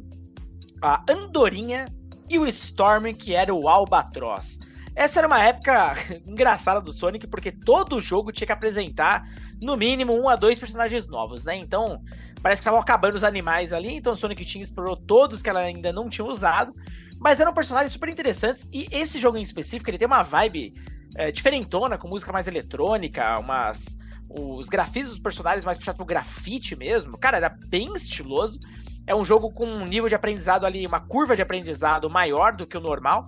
[0.81, 1.85] a Andorinha,
[2.29, 4.59] e o Storm, que era o Albatroz.
[4.95, 5.93] Essa era uma época
[6.25, 9.23] engraçada do Sonic, porque todo jogo tinha que apresentar
[9.61, 11.55] no mínimo um a dois personagens novos, né?
[11.55, 12.01] Então,
[12.41, 15.59] parece que estavam acabando os animais ali, então o Sonic Team explorou todos que ela
[15.59, 16.73] ainda não tinha usado.
[17.19, 20.73] Mas eram personagens super interessantes, e esse jogo em específico, ele tem uma vibe
[21.15, 23.97] é, diferentona, com música mais eletrônica, umas.
[24.27, 27.17] Os grafismos dos personagens mais puxados pro grafite mesmo.
[27.17, 28.59] Cara, era bem estiloso.
[29.07, 32.65] É um jogo com um nível de aprendizado ali, uma curva de aprendizado maior do
[32.65, 33.27] que o normal.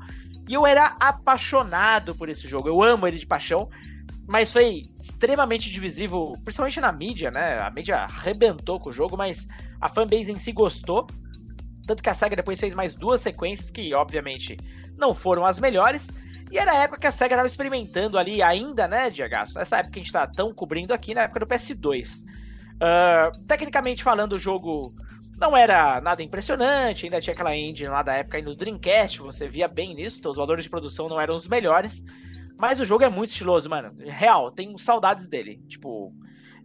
[0.49, 2.67] E eu era apaixonado por esse jogo.
[2.67, 3.69] Eu amo ele de paixão.
[4.27, 7.59] mas foi extremamente divisivo, principalmente na mídia, né?
[7.59, 9.47] A mídia arrebentou com o jogo, mas
[9.79, 11.07] a fanbase em si gostou.
[11.85, 14.57] Tanto que a SEGA depois fez mais duas sequências que, obviamente,
[14.97, 16.09] não foram as melhores.
[16.51, 19.35] E era a época que a SEGA estava experimentando ali ainda, né, Diego?
[19.35, 22.21] Essa época que a gente está tão cobrindo aqui, na época do PS2.
[22.21, 22.27] Uh,
[22.79, 24.93] ah, tecnicamente falando, o jogo
[25.37, 29.47] não era nada impressionante, ainda tinha aquela engine lá da época aí no Dreamcast, você
[29.47, 32.03] via bem nisso, então os valores de produção não eram os melhores.
[32.59, 33.93] Mas o jogo é muito estiloso, mano.
[33.99, 35.61] Real, tenho saudades dele.
[35.67, 36.11] Tipo,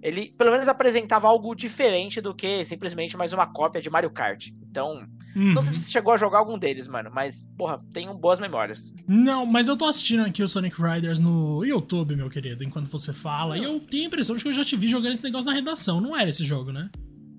[0.02, 4.48] ele pelo menos apresentava algo diferente do que simplesmente mais uma cópia de Mario Kart.
[4.70, 5.54] Então, uhum.
[5.54, 8.94] não sei se você chegou a jogar algum deles, mano, mas, porra, tenho boas memórias.
[9.06, 13.12] Não, mas eu tô assistindo aqui o Sonic Riders no YouTube, meu querido, enquanto você
[13.12, 15.46] fala, e eu tenho a impressão de que eu já te vi jogando esse negócio
[15.46, 16.00] na redação.
[16.00, 16.90] Não era esse jogo, né?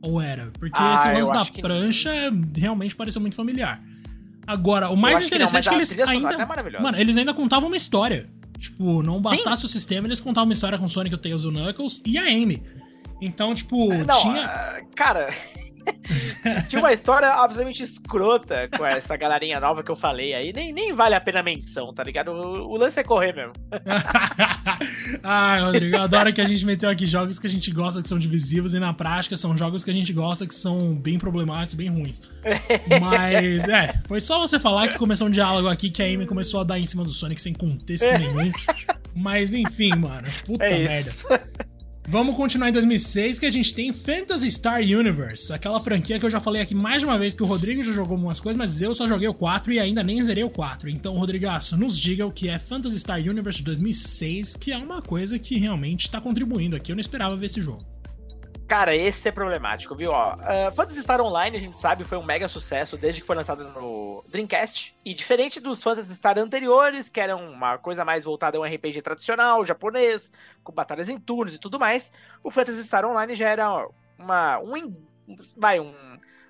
[0.01, 0.51] Ou era?
[0.59, 2.11] Porque ah, esse lance da prancha
[2.55, 3.81] realmente pareceu muito familiar.
[4.45, 6.33] Agora, o mais interessante não, é que eles ainda.
[6.33, 8.29] É mano, eles ainda contavam uma história.
[8.59, 9.67] Tipo, não bastasse Sim.
[9.67, 12.23] o sistema, eles contavam uma história com o Sonic, o Tails o Knuckles e a
[12.23, 12.63] Amy.
[13.21, 14.45] Então, tipo, não, tinha.
[14.45, 15.29] Uh, cara.
[16.67, 20.53] Tinha uma história absolutamente escrota com essa galerinha nova que eu falei aí.
[20.53, 22.31] Nem, nem vale a pena a menção, tá ligado?
[22.31, 23.53] O, o lance é correr mesmo.
[25.23, 28.07] Ai, Rodrigo, eu adoro que a gente meteu aqui jogos que a gente gosta que
[28.07, 31.75] são divisivos e na prática são jogos que a gente gosta que são bem problemáticos,
[31.75, 32.21] bem ruins.
[33.01, 36.61] Mas, é, foi só você falar que começou um diálogo aqui que a Amy começou
[36.61, 38.51] a dar em cima do Sonic sem contexto nenhum.
[39.15, 40.27] Mas enfim, mano.
[40.45, 41.11] Puta é merda.
[42.05, 46.29] Vamos continuar em 2006 que a gente tem Phantasy Star Universe, aquela franquia que eu
[46.29, 48.81] já falei aqui mais de uma vez que o Rodrigo já jogou algumas coisas, mas
[48.81, 50.89] eu só joguei o 4 e ainda nem zerei o 4.
[50.89, 55.01] Então, Rodrigaço, nos diga o que é Phantasy Star Universe de 2006, que é uma
[55.01, 56.91] coisa que realmente está contribuindo aqui.
[56.91, 57.85] Eu não esperava ver esse jogo.
[58.67, 60.11] Cara, esse é problemático, viu?
[60.11, 63.35] Ó, uh, Phantasy Star Online, a gente sabe, foi um mega sucesso desde que foi
[63.35, 64.95] lançado no Dreamcast.
[65.03, 69.01] E diferente dos Phantasy Star anteriores, que eram uma coisa mais voltada a um RPG
[69.01, 70.31] tradicional, japonês,
[70.63, 74.95] com batalhas em turnos e tudo mais, o Phantasy Star Online já era uma, um,
[75.57, 75.93] vai, um,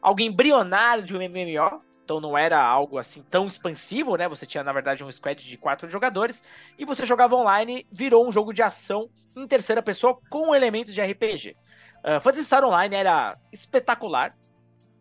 [0.02, 4.28] algo embrionário de um MMO, então não era algo assim tão expansivo, né?
[4.28, 6.44] Você tinha, na verdade, um squad de quatro jogadores
[6.78, 11.02] e você jogava online, virou um jogo de ação em terceira pessoa com elementos de
[11.02, 11.56] RPG.
[12.04, 14.36] Uh, Phantasy Star Online era espetacular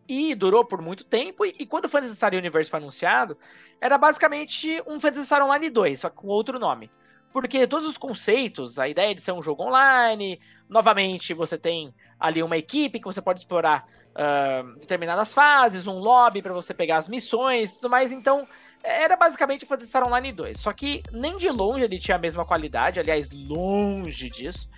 [0.07, 1.45] e durou por muito tempo.
[1.45, 3.37] E, e quando o Phantasy Star Universe foi anunciado,
[3.79, 6.89] era basicamente um Phantasy Star Online 2, só com outro nome.
[7.31, 10.39] Porque todos os conceitos, a ideia de ser um jogo online,
[10.69, 16.43] novamente você tem ali uma equipe que você pode explorar uh, determinadas fases, um lobby
[16.43, 18.11] para você pegar as missões e tudo mais.
[18.11, 18.47] Então,
[18.83, 20.59] era basicamente Phantasy Star Online 2.
[20.59, 24.69] Só que nem de longe ele tinha a mesma qualidade, aliás, longe disso.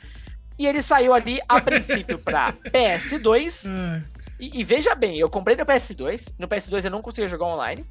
[0.58, 4.04] E ele saiu ali, a princípio, pra PS2.
[4.40, 6.34] e, e, veja bem, eu comprei no PS2.
[6.40, 7.86] No PS2 eu não conseguia jogar online.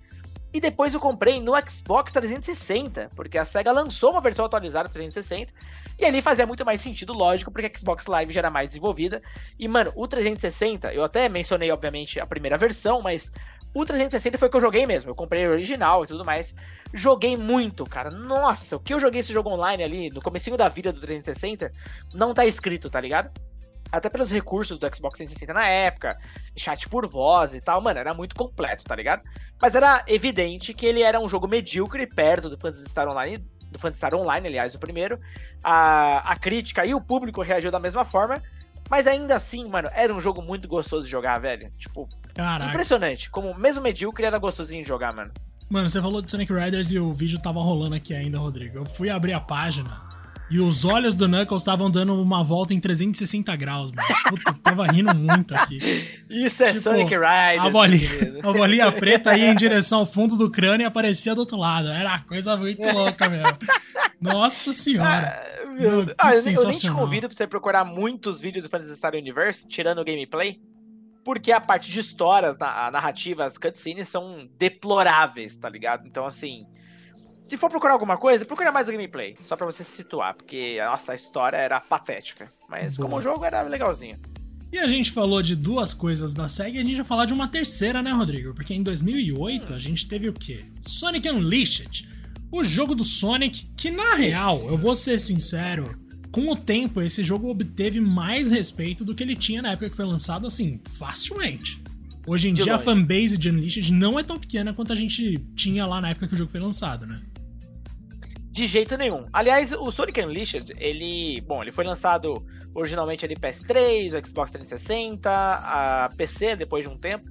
[0.55, 4.93] E depois eu comprei no Xbox 360, porque a SEGA lançou uma versão atualizada do
[4.93, 5.53] 360.
[5.99, 9.21] E ali fazia muito mais sentido, lógico, porque a Xbox Live já era mais desenvolvida.
[9.59, 13.33] E, mano, o 360, eu até mencionei, obviamente, a primeira versão, mas
[13.75, 15.11] o 360 foi o que eu joguei mesmo.
[15.11, 16.55] Eu comprei o original e tudo mais.
[16.93, 18.09] Joguei muito, cara.
[18.09, 21.73] Nossa, o que eu joguei esse jogo online ali, no comecinho da vida do 360,
[22.15, 23.33] não tá escrito, tá ligado?
[23.91, 26.17] Até pelos recursos do Xbox 360 na época,
[26.57, 29.23] chat por voz e tal, mano, era muito completo, tá ligado?
[29.61, 33.39] Mas era evidente que ele era um jogo medíocre perto do Phantasy Star Online,
[33.71, 35.19] do Phantasy Star Online, aliás, o primeiro.
[35.63, 38.41] A, a crítica e o público reagiu da mesma forma,
[38.95, 41.69] mas ainda assim, mano, era um jogo muito gostoso de jogar, velho.
[41.77, 42.71] Tipo, Caraca.
[42.71, 43.29] impressionante.
[43.29, 45.33] Como mesmo medíocre era gostosinho de jogar, mano.
[45.69, 48.79] Mano, você falou de Sonic Riders e o vídeo tava rolando aqui ainda, Rodrigo.
[48.79, 50.14] Eu fui abrir a página
[50.51, 54.09] e os olhos do Knuckles estavam dando uma volta em 360 graus, mano.
[54.29, 55.79] Puta, tava rindo muito aqui.
[56.29, 57.61] Isso é tipo, Sonic Riders.
[57.65, 58.11] A bolinha,
[58.43, 61.89] a bolinha preta ia em direção ao fundo do crânio e aparecia do outro lado.
[61.89, 63.59] Era uma coisa muito louca mesmo.
[64.21, 65.43] Nossa senhora.
[65.63, 68.97] Ah, meu, ah, eu, eu nem te convido pra você procurar muitos vídeos do Phantasy
[68.97, 70.61] Star Universe, tirando o gameplay
[71.25, 76.07] porque a parte de histórias, a narrativa, as cutscenes são deploráveis, tá ligado?
[76.07, 76.67] Então, assim,
[77.45, 80.79] se for procurar alguma coisa, procura mais o gameplay, só para você se situar, porque
[80.83, 83.07] a nossa história era patética, mas Boa.
[83.07, 84.17] como o jogo era legalzinho.
[84.73, 87.35] E a gente falou de duas coisas da SEGA e a gente vai falar de
[87.35, 88.55] uma terceira, né, Rodrigo?
[88.55, 90.65] Porque em 2008 a gente teve o quê?
[90.87, 92.09] Sonic Unleashed,
[92.51, 95.85] o jogo do Sonic, que na real, eu vou ser sincero,
[96.33, 99.97] com o tempo, esse jogo obteve mais respeito do que ele tinha na época que
[99.97, 101.83] foi lançado, assim, facilmente.
[102.27, 102.83] Hoje em de dia, longe.
[102.83, 106.27] a fanbase de Unleashed não é tão pequena quanto a gente tinha lá na época
[106.27, 107.21] que o jogo foi lançado, né?
[108.55, 109.27] De jeito nenhum.
[109.33, 111.41] Aliás, o Sonic Unleashed, ele.
[111.41, 112.41] Bom, ele foi lançado
[112.73, 117.29] originalmente ali PS3, Xbox 360, a PC depois de um tempo.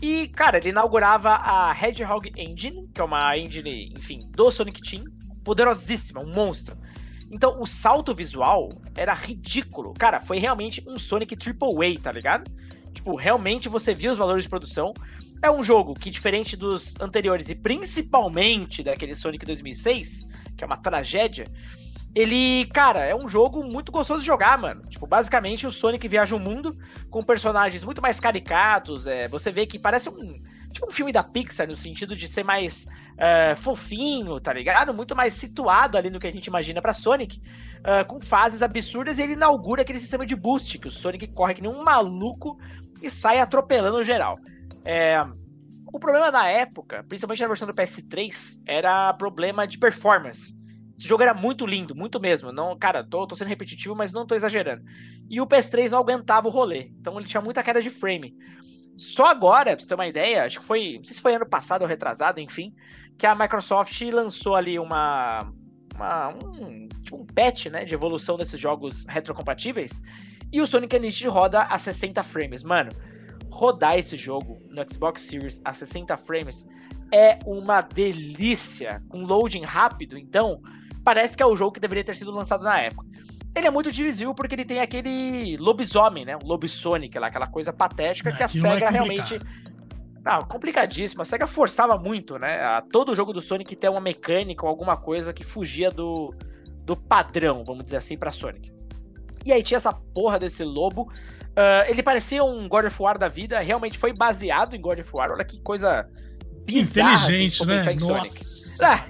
[0.00, 5.04] E, cara, ele inaugurava a Hedgehog Engine, que é uma engine, enfim, do Sonic Team,
[5.44, 6.74] poderosíssima, um monstro.
[7.30, 9.92] Então o salto visual era ridículo.
[9.92, 12.50] Cara, foi realmente um Sonic Triple A, tá ligado?
[12.94, 14.94] Tipo, realmente você via os valores de produção.
[15.42, 20.76] É um jogo que, diferente dos anteriores, e principalmente daquele Sonic 2006, que é uma
[20.76, 21.44] tragédia,
[22.14, 24.82] ele, cara, é um jogo muito gostoso de jogar, mano.
[24.88, 26.76] Tipo, basicamente o Sonic viaja o mundo
[27.10, 29.06] com personagens muito mais caricatos.
[29.06, 30.42] É, você vê que parece um.
[30.72, 34.92] Tipo um filme da Pixar, no sentido de ser mais uh, fofinho, tá ligado?
[34.92, 37.40] Muito mais situado ali no que a gente imagina para Sonic.
[37.78, 41.54] Uh, com fases absurdas, e ele inaugura aquele sistema de boost, que o Sonic corre
[41.54, 42.58] que nem um maluco
[43.00, 44.36] e sai atropelando geral.
[44.84, 45.24] É,
[45.94, 50.52] o problema da época, principalmente na versão do PS3, era problema de performance.
[50.98, 52.50] Esse jogo era muito lindo, muito mesmo.
[52.50, 54.82] Não, cara, tô, tô sendo repetitivo, mas não tô exagerando.
[55.30, 56.90] E o PS3 não aguentava o rolê.
[56.98, 58.36] Então ele tinha muita queda de frame.
[58.96, 60.96] Só agora, pra você ter uma ideia, acho que foi.
[60.96, 62.74] Não sei se foi ano passado ou retrasado, enfim,
[63.16, 65.48] que a Microsoft lançou ali uma.
[65.94, 70.02] uma um, tipo um patch né, de evolução desses jogos retrocompatíveis.
[70.52, 72.64] E o Sonic Unleashed roda a 60 frames.
[72.64, 72.90] Mano,
[73.54, 76.68] rodar esse jogo no Xbox Series a 60 frames
[77.12, 79.00] é uma delícia.
[79.08, 80.60] Com loading rápido, então,
[81.04, 83.06] parece que é o jogo que deveria ter sido lançado na época.
[83.54, 86.36] Ele é muito divisível porque ele tem aquele lobisomem, né?
[86.36, 89.38] Um lobisonic lá, aquela coisa patética que a SEGA é realmente.
[90.24, 91.22] Não, complicadíssimo.
[91.22, 92.60] A SEGA forçava muito, né?
[92.60, 96.34] A todo jogo do Sonic ter uma mecânica ou alguma coisa que fugia do,
[96.84, 98.72] do padrão, vamos dizer assim, pra Sonic.
[99.46, 101.12] E aí tinha essa porra desse lobo.
[101.54, 105.10] Uh, ele parecia um God of War da vida, realmente foi baseado em God of
[105.14, 105.30] War.
[105.30, 106.08] Olha que coisa
[106.66, 107.14] bizarra.
[107.14, 107.94] Inteligente, né?
[107.94, 108.86] Nossa.
[108.86, 109.04] Ah,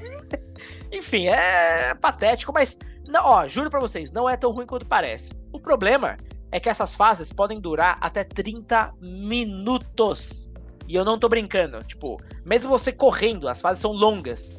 [0.93, 2.79] enfim, é patético, mas.
[3.07, 5.33] Não, ó, juro pra vocês, não é tão ruim quanto parece.
[5.53, 6.17] O problema
[6.51, 10.51] é que essas fases podem durar até 30 minutos.
[10.87, 11.83] E eu não tô brincando.
[11.85, 14.55] Tipo, mesmo você correndo, as fases são longas.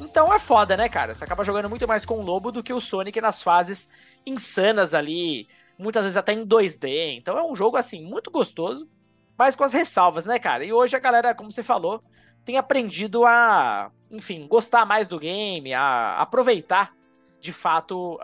[0.00, 1.14] Então é foda, né, cara?
[1.14, 3.88] Você acaba jogando muito mais com o Lobo do que o Sonic nas fases
[4.26, 5.46] insanas ali,
[5.80, 7.16] muitas vezes até em 2D.
[7.16, 8.88] Então é um jogo, assim, muito gostoso,
[9.36, 10.64] mas com as ressalvas, né, cara?
[10.64, 12.02] E hoje a galera, como você falou,
[12.44, 16.92] tem aprendido a, enfim, gostar mais do game, a aproveitar
[17.40, 18.18] de fato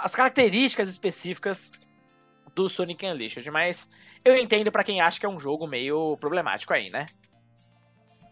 [0.00, 1.72] as características específicas
[2.54, 3.50] do Sonic Unleashed.
[3.50, 3.90] Mas
[4.24, 7.06] eu entendo para quem acha que é um jogo meio problemático aí, né?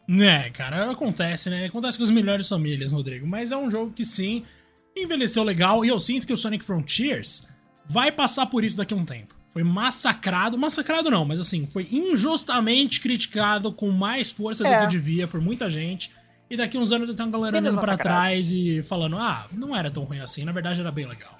[0.08, 1.66] É, cara, acontece, né?
[1.66, 3.26] Acontece com as melhores famílias, Rodrigo.
[3.26, 4.44] Mas é um jogo que sim,
[4.94, 7.48] envelheceu legal e eu sinto que o Sonic Frontiers
[7.86, 9.34] vai passar por isso daqui a um tempo.
[9.52, 14.80] Foi massacrado, massacrado não, mas assim, foi injustamente criticado com mais força é.
[14.80, 16.10] do que devia por muita gente.
[16.50, 19.90] E daqui uns anos tem uma galera olhando pra trás e falando: ah, não era
[19.90, 21.38] tão ruim assim, na verdade era bem legal.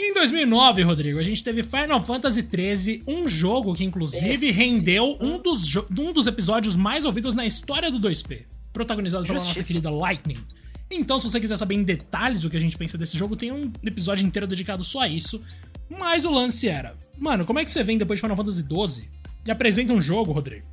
[0.00, 4.50] Em 2009, Rodrigo, a gente teve Final Fantasy XIII, um jogo que inclusive Esse.
[4.52, 9.64] rendeu um dos, um dos episódios mais ouvidos na história do 2P, protagonizado pela nossa
[9.64, 10.38] querida Lightning.
[10.90, 13.52] Então, se você quiser saber em detalhes o que a gente pensa desse jogo, tem
[13.52, 15.42] um episódio inteiro dedicado só a isso.
[15.88, 19.08] Mas o lance era, mano, como é que você vem depois de Final Fantasy XII
[19.46, 20.66] e apresenta um jogo, Rodrigo,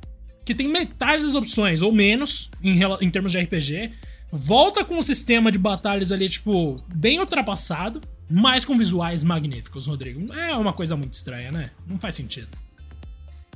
[0.44, 3.92] que tem metade das opções, ou menos, em, em termos de RPG,
[4.30, 8.00] volta com um sistema de batalhas ali, tipo, bem ultrapassado,
[8.30, 10.32] mas com visuais magníficos, Rodrigo.
[10.34, 11.70] É uma coisa muito estranha, né?
[11.86, 12.48] Não faz sentido.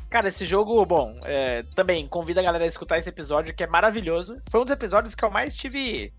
[0.08, 3.66] Cara, esse jogo, bom, é, também convida a galera a escutar esse episódio, que é
[3.66, 4.38] maravilhoso.
[4.50, 6.12] Foi um dos episódios que eu mais tive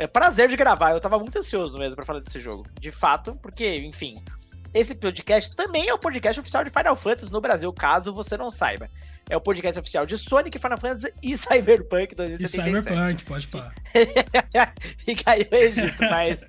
[0.00, 0.92] é, prazer de gravar.
[0.92, 2.64] Eu tava muito ansioso mesmo para falar desse jogo.
[2.80, 4.22] De fato, porque, enfim,
[4.72, 8.50] esse podcast também é o podcast oficial de Final Fantasy no Brasil, caso você não
[8.50, 8.88] saiba.
[9.28, 12.78] É o podcast oficial de Sonic, Final Fantasy e Cyberpunk 2077.
[12.78, 13.74] E Cyberpunk, pode parar.
[14.96, 16.48] Fica aí o registro, mas...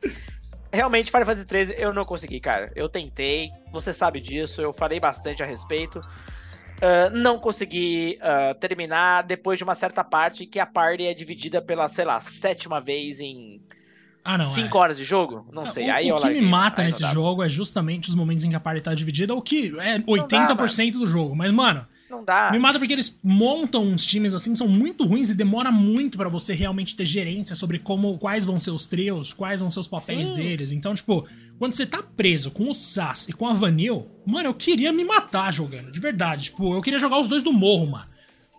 [0.74, 2.72] Realmente, Final Fantasy 13 eu não consegui, cara.
[2.78, 6.02] Eu tentei, você sabe disso, eu falei bastante a respeito.
[6.82, 11.62] Uh, não consegui uh, terminar depois de uma certa parte que a party é dividida
[11.62, 13.62] pela, sei lá, sétima vez em
[14.24, 14.82] ah, não, 5 é.
[14.82, 15.48] horas de jogo?
[15.52, 15.90] Não sei.
[15.90, 18.60] O, aí o que me mata nesse jogo é justamente os momentos em que a
[18.60, 21.36] party tá dividida, o que é 80% dá, do jogo.
[21.36, 22.52] Mas, mano, não dá.
[22.52, 26.30] Me mata porque eles montam uns times assim, são muito ruins e demora muito para
[26.30, 29.88] você realmente ter gerência sobre como quais vão ser os trios, quais vão ser os
[29.88, 30.36] papéis Sim.
[30.36, 30.72] deles.
[30.72, 34.54] Então, tipo, quando você tá preso com o Sass e com a Vanille, mano, eu
[34.54, 36.46] queria me matar jogando, de verdade.
[36.46, 38.12] Tipo, eu queria jogar os dois do morro, mano.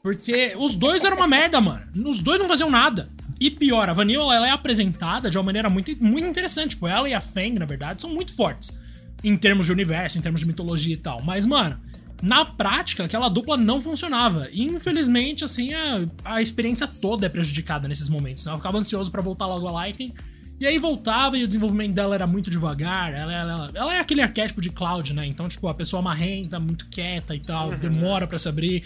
[0.02, 1.86] Porque os dois eram uma merda, mano.
[2.08, 3.08] Os dois não faziam nada.
[3.38, 6.70] E pior, a Vanille ela é apresentada de uma maneira muito, muito interessante.
[6.70, 8.76] Tipo, ela e a Fang, na verdade, são muito fortes.
[9.22, 11.22] Em termos de universo, em termos de mitologia e tal.
[11.22, 11.80] Mas, mano,
[12.22, 14.48] na prática, aquela dupla não funcionava.
[14.52, 18.44] E, infelizmente, assim, a, a experiência toda é prejudicada nesses momentos.
[18.44, 18.52] Né?
[18.52, 20.14] Eu ficava ansioso para voltar logo a Lightning.
[20.60, 23.12] E aí voltava e o desenvolvimento dela era muito devagar.
[23.12, 25.26] Ela, ela, ela é aquele arquétipo de Cloud, né?
[25.26, 27.78] Então, tipo, a pessoa marrenta, muito quieta e tal, uhum.
[27.78, 28.84] demora para se abrir.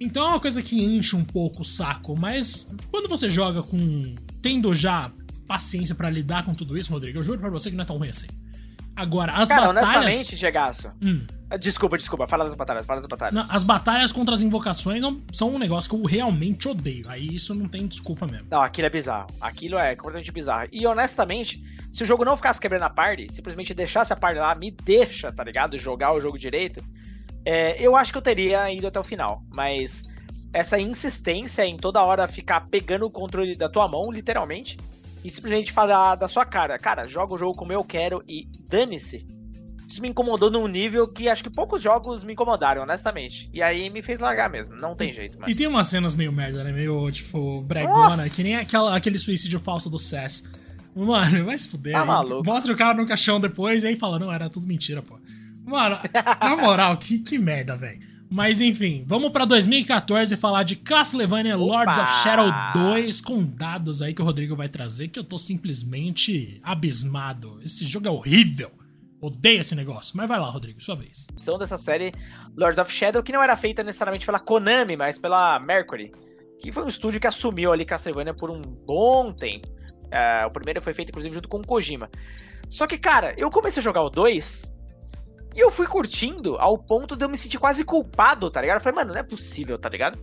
[0.00, 2.18] Então é uma coisa que enche um pouco o saco.
[2.18, 4.16] Mas quando você joga com.
[4.40, 5.12] tendo já
[5.46, 7.18] paciência para lidar com tudo isso, Rodrigo.
[7.18, 8.26] Eu juro pra você que não é tão ruim assim.
[8.94, 9.96] Agora, as Cara, batalhas.
[9.96, 10.92] honestamente, Gegaço.
[11.02, 11.24] Hum.
[11.58, 12.26] Desculpa, desculpa.
[12.26, 13.34] Fala das batalhas, fala das batalhas.
[13.34, 17.08] Não, as batalhas contra as invocações não- são um negócio que eu realmente odeio.
[17.08, 18.46] Aí isso não tem desculpa mesmo.
[18.50, 19.26] Não, aquilo é bizarro.
[19.40, 20.68] Aquilo é completamente bizarro.
[20.72, 21.62] E honestamente,
[21.92, 25.30] se o jogo não ficasse quebrando a party, simplesmente deixasse a party lá, me deixa,
[25.32, 25.76] tá ligado?
[25.76, 26.82] Jogar o jogo direito,
[27.44, 29.42] é, eu acho que eu teria ido até o final.
[29.50, 30.06] Mas
[30.54, 34.76] essa insistência em toda hora ficar pegando o controle da tua mão, literalmente,
[35.24, 39.26] e simplesmente falar da sua cara, cara, joga o jogo como eu quero e dane-se.
[39.88, 43.50] Isso me incomodou num nível que acho que poucos jogos me incomodaram, honestamente.
[43.52, 44.74] E aí me fez largar mesmo.
[44.76, 45.52] Não tem jeito, mano.
[45.52, 46.72] E tem umas cenas meio merda, né?
[46.72, 48.30] Meio, tipo, bregona, Nossa!
[48.30, 50.44] que nem aquela, aquele suicídio falso do Sass.
[50.96, 51.92] Mano, vai se fuder.
[51.92, 52.42] Tá maluco.
[52.44, 55.18] Mostra o cara no caixão depois e aí fala, não, era tudo mentira, pô.
[55.62, 55.98] Mano,
[56.40, 58.00] na moral, que, que merda, velho.
[58.32, 62.02] Mas enfim, vamos pra 2014 falar de Castlevania Lords Opa!
[62.02, 66.58] of Shadow 2 com dados aí que o Rodrigo vai trazer, que eu tô simplesmente
[66.64, 67.60] abismado.
[67.62, 68.72] Esse jogo é horrível.
[69.20, 70.16] Odeio esse negócio.
[70.16, 71.26] Mas vai lá, Rodrigo, sua vez.
[71.30, 72.10] edição dessa série
[72.56, 76.10] Lords of Shadow, que não era feita necessariamente pela Konami, mas pela Mercury,
[76.58, 79.68] que foi um estúdio que assumiu ali Castlevania por um bom tempo.
[80.10, 82.08] É, o primeiro foi feito, inclusive, junto com o Kojima.
[82.70, 84.71] Só que, cara, eu comecei a jogar o 2
[85.54, 88.78] e eu fui curtindo ao ponto de eu me sentir quase culpado, tá ligado?
[88.78, 90.18] Eu falei, mano, não é possível, tá ligado?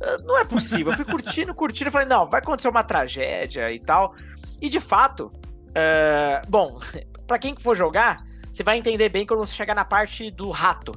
[0.00, 0.92] Ah, Não é possível.
[0.92, 4.14] Eu fui curtindo, curtindo, eu falei, não, vai acontecer uma tragédia e tal.
[4.60, 5.30] E de fato,
[5.74, 6.78] é, bom,
[7.26, 10.92] pra quem for jogar, você vai entender bem quando você chegar na parte do rato.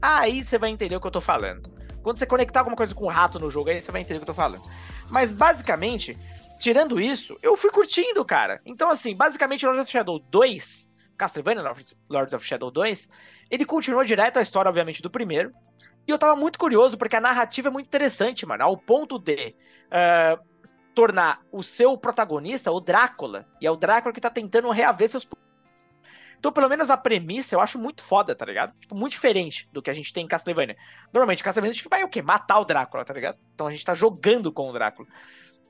[0.00, 1.70] Aí você vai entender o que eu tô falando.
[2.02, 4.20] Quando você conectar alguma coisa com o rato no jogo, aí você vai entender o
[4.20, 4.62] que eu tô falando.
[5.10, 6.16] Mas basicamente,
[6.58, 8.60] tirando isso, eu fui curtindo, cara.
[8.64, 10.87] Então, assim, basicamente, Lords of Shadow 2,
[11.18, 11.62] Castlevania
[12.08, 13.08] Lords of Shadow 2,
[13.50, 15.52] ele continuou direto a história, obviamente, do primeiro.
[16.06, 19.54] E eu tava muito curioso, porque a narrativa é muito interessante, mano, ao ponto de
[19.90, 20.38] eh,
[20.94, 23.46] tornar o seu protagonista o Drácula.
[23.60, 25.26] E é o Drácula que tá tentando reaver seus
[26.38, 28.72] então, pelo menos a premissa eu acho muito foda, tá ligado?
[28.78, 30.76] Tipo, muito diferente do que a gente tem em Castlevania.
[31.12, 32.22] Normalmente, Castlevania a gente vai o quê?
[32.22, 33.38] Matar o Drácula, tá ligado?
[33.54, 35.08] Então a gente tá jogando com o Drácula.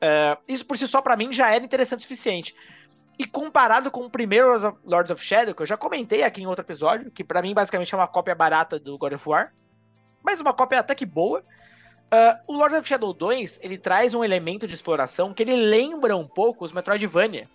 [0.01, 2.55] É, isso por si só, pra mim, já era interessante o suficiente.
[3.19, 6.41] E comparado com o primeiro Lords of, Lords of Shadow, que eu já comentei aqui
[6.41, 9.53] em outro episódio, que pra mim basicamente é uma cópia barata do God of War,
[10.23, 11.41] mas uma cópia até que boa.
[11.41, 16.17] Uh, o Lords of Shadow 2, ele traz um elemento de exploração que ele lembra
[16.17, 17.49] um pouco os Metroidvania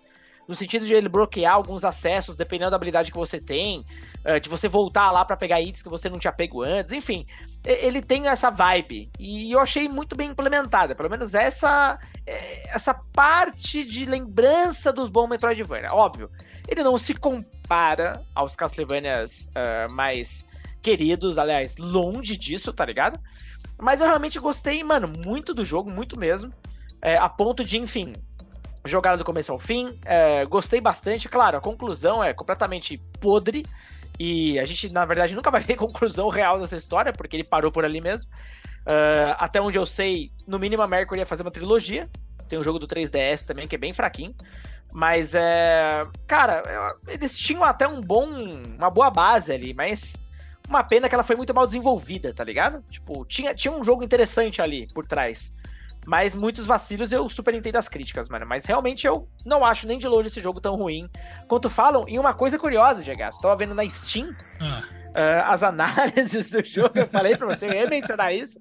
[0.48, 3.86] no sentido de ele bloquear alguns acessos, dependendo da habilidade que você tem,
[4.26, 7.26] uh, de você voltar lá para pegar itens que você não tinha pego antes, enfim,
[7.66, 13.84] ele tem essa vibe e eu achei muito bem implementada, pelo menos essa essa parte
[13.84, 15.94] de lembrança dos bons Metroidvania.
[15.94, 16.30] Óbvio,
[16.68, 20.48] ele não se compara aos Castlevanias uh, mais
[20.82, 23.20] queridos, aliás, longe disso, tá ligado?
[23.80, 26.54] Mas eu realmente gostei, mano, muito do jogo, muito mesmo,
[27.02, 28.14] é, a ponto de, enfim,
[28.86, 29.98] jogar do começo ao fim.
[30.06, 31.30] É, gostei bastante.
[31.30, 33.66] Claro, a conclusão é completamente podre.
[34.20, 37.72] E a gente, na verdade, nunca vai ver conclusão real dessa história, porque ele parou
[37.72, 38.30] por ali mesmo.
[38.82, 42.10] Uh, até onde eu sei, no mínimo a Mercury ia fazer uma trilogia.
[42.50, 44.36] Tem um jogo do 3DS também, que é bem fraquinho.
[44.92, 46.06] Mas é.
[46.28, 46.62] Cara,
[47.08, 48.28] eles tinham até um bom.
[48.78, 50.22] uma boa base ali, mas.
[50.70, 52.82] Uma pena que ela foi muito mal desenvolvida, tá ligado?
[52.90, 55.54] Tipo, tinha, tinha um jogo interessante ali por trás.
[56.06, 58.46] Mas muitos vacilos eu super entendo as críticas, mano.
[58.46, 61.10] Mas realmente eu não acho nem de longe esse jogo tão ruim
[61.48, 62.06] quanto falam.
[62.08, 66.98] E uma coisa curiosa, Gegato, tava vendo na Steam Ah, uh, as análises do jogo.
[67.00, 68.60] Eu falei pra você, eu ia mencionar isso.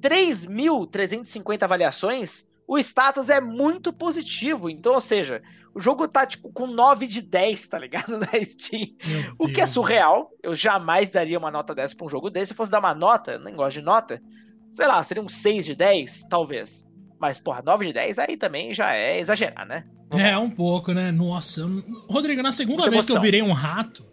[0.00, 4.70] 3.350 avaliações, o status é muito positivo.
[4.70, 5.42] Então, ou seja,
[5.74, 8.16] o jogo tá tipo com 9 de 10, tá ligado?
[8.18, 8.88] Na Steam.
[9.38, 10.30] O que é surreal.
[10.42, 12.48] Eu jamais daria uma nota dessa pra um jogo desse.
[12.48, 14.20] Se fosse dar uma nota, nem gosto de nota
[14.70, 16.84] sei lá, seria um 6 de 10, talvez.
[17.20, 19.84] Mas, porra, 9 de 10 aí também já é exagerar, né?
[20.12, 21.12] É, um pouco, né?
[21.12, 21.66] Nossa.
[22.08, 23.22] Rodrigo, na segunda Muita vez que eu emoção.
[23.22, 24.04] virei um rato,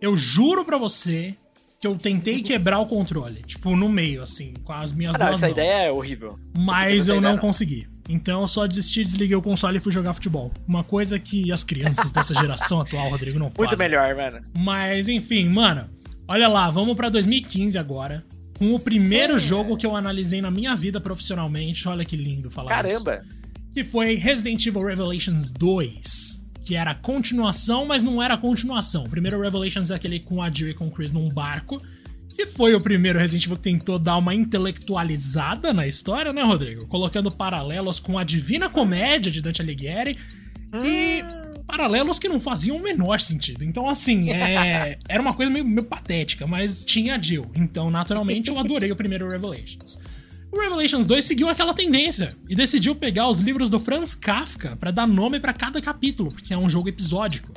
[0.00, 1.34] eu juro pra você
[1.80, 3.42] que eu tentei quebrar o controle.
[3.42, 5.52] Tipo, no meio, assim, com as minhas Ah, não, duas essa mãos.
[5.58, 6.38] ideia é horrível.
[6.56, 7.38] Mas eu ideia não não.
[7.38, 7.86] consegui.
[8.08, 10.50] Então eu só desisti, desliguei o console e fui jogar futebol.
[10.68, 13.78] Uma coisa que as crianças dessa geração atual, Rodrigo, não Muito fazem.
[13.78, 14.40] melhor, mano.
[14.56, 15.90] Mas enfim, mano,
[16.28, 18.24] olha lá, vamos pra 2015 agora.
[18.58, 19.38] Com o primeiro Hum.
[19.38, 21.88] jogo que eu analisei na minha vida profissionalmente.
[21.88, 23.24] Olha que lindo falar isso Caramba.
[23.72, 29.04] que foi Resident Evil Revelations 2, que era a continuação, mas não era a continuação.
[29.04, 31.82] O primeiro Revelations é aquele com a Jill e com o Chris num barco,
[32.36, 36.86] que foi o primeiro Resident Evil que tentou dar uma intelectualizada na história, né, Rodrigo?
[36.86, 40.16] Colocando paralelos com a Divina Comédia de Dante Alighieri
[40.84, 41.22] e
[41.66, 43.64] paralelos que não faziam o menor sentido.
[43.64, 47.50] Então, assim, é, era uma coisa meio, meio patética, mas tinha a Jill.
[47.54, 49.98] Então, naturalmente, eu adorei o primeiro Revelations.
[50.52, 54.92] O Revelations 2 seguiu aquela tendência e decidiu pegar os livros do Franz Kafka para
[54.92, 57.52] dar nome para cada capítulo, porque é um jogo episódico.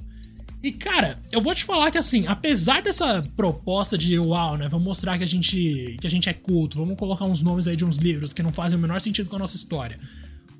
[0.64, 4.86] E cara, eu vou te falar que assim, apesar dessa proposta de uau, né, vamos
[4.86, 7.86] mostrar que a gente que a gente é culto, vamos colocar uns nomes aí de
[7.86, 9.99] uns livros que não fazem o menor sentido com a nossa história.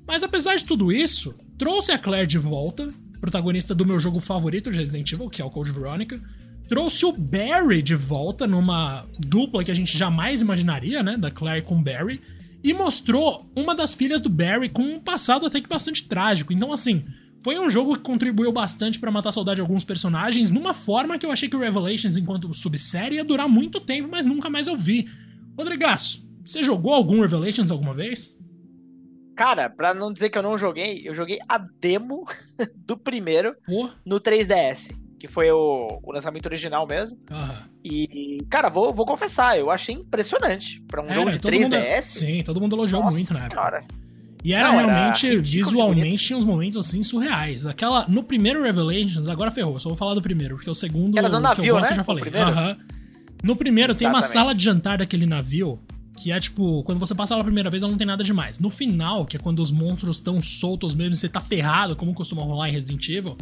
[0.06, 2.88] Mas apesar de tudo isso, trouxe a Claire de volta,
[3.18, 6.20] protagonista do meu jogo favorito de Resident Evil, que é o Code Veronica.
[6.68, 11.64] Trouxe o Barry de volta numa dupla que a gente jamais imaginaria, né, da Claire
[11.64, 12.20] com Barry,
[12.62, 16.52] e mostrou uma das filhas do Barry com um passado até que bastante trágico.
[16.52, 17.04] Então assim,
[17.42, 21.18] foi um jogo que contribuiu bastante para matar a saudade de alguns personagens, numa forma
[21.18, 24.66] que eu achei que o Revelations, enquanto subsérie, ia durar muito tempo, mas nunca mais
[24.66, 25.08] eu vi.
[25.56, 28.36] Rodrigaço, você jogou algum Revelations alguma vez?
[29.38, 32.26] Cara, pra não dizer que eu não joguei, eu joguei a demo
[32.74, 33.88] do primeiro Pô.
[34.04, 37.16] no 3DS, que foi o, o lançamento original mesmo.
[37.30, 37.56] Uhum.
[37.84, 40.82] E, cara, vou, vou confessar, eu achei impressionante.
[40.88, 41.62] Pra um Era, jogo de 3DS.
[41.62, 43.84] Mundo, sim, todo mundo elogiou Nossa muito na época.
[44.42, 47.64] E era não, realmente, era visualmente, tinha uns momentos assim surreais.
[47.64, 48.06] Aquela.
[48.08, 51.16] No primeiro Revelations, agora ferrou, eu só vou falar do primeiro, porque o segundo.
[51.16, 51.92] Era do navio, que eu gosto, né?
[51.92, 52.24] eu já falei.
[52.34, 52.70] Aham.
[52.70, 52.98] Uhum.
[53.44, 53.98] No primeiro Exatamente.
[53.98, 55.78] tem uma sala de jantar daquele navio.
[56.18, 58.58] Que é tipo, quando você passa lá a primeira vez, ela não tem nada demais.
[58.58, 62.42] No final, que é quando os monstros estão soltos mesmo, você tá ferrado, como costuma
[62.42, 63.36] rolar em Resident Evil,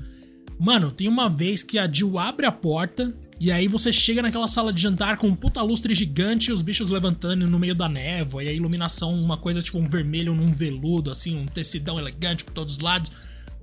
[0.58, 4.48] Mano, tem uma vez que a Jill abre a porta e aí você chega naquela
[4.48, 7.88] sala de jantar com um puta lustre gigante e os bichos levantando no meio da
[7.88, 12.42] névoa e a iluminação, uma coisa tipo um vermelho num veludo, assim, um tecidão elegante
[12.42, 13.12] por todos os lados.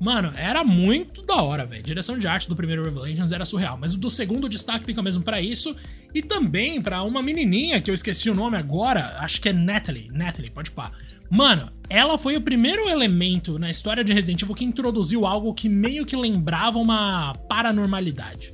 [0.03, 1.81] Mano, era muito da hora, velho.
[1.81, 5.23] Direção de arte do primeiro Revelations era surreal, mas o do segundo destaque fica mesmo
[5.23, 5.73] para isso
[6.13, 10.09] e também para uma menininha que eu esqueci o nome agora, acho que é Natalie,
[10.11, 10.91] Natalie, pode pá.
[11.29, 15.69] Mano, ela foi o primeiro elemento na história de Resident Evil que introduziu algo que
[15.69, 18.51] meio que lembrava uma paranormalidade.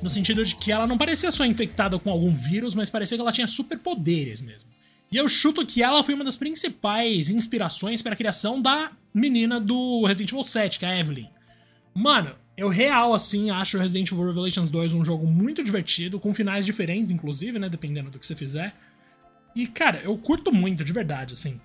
[0.00, 3.22] No sentido de que ela não parecia só infectada com algum vírus, mas parecia que
[3.22, 4.71] ela tinha superpoderes mesmo.
[5.12, 9.60] E eu chuto que ela foi uma das principais inspirações para a criação da menina
[9.60, 11.28] do Resident Evil 7, que é a Evelyn.
[11.94, 16.64] Mano, eu real assim acho Resident Evil Revelations 2 um jogo muito divertido, com finais
[16.64, 17.68] diferentes, inclusive, né?
[17.68, 18.74] Dependendo do que você fizer.
[19.54, 21.60] E, cara, eu curto muito, de verdade, assim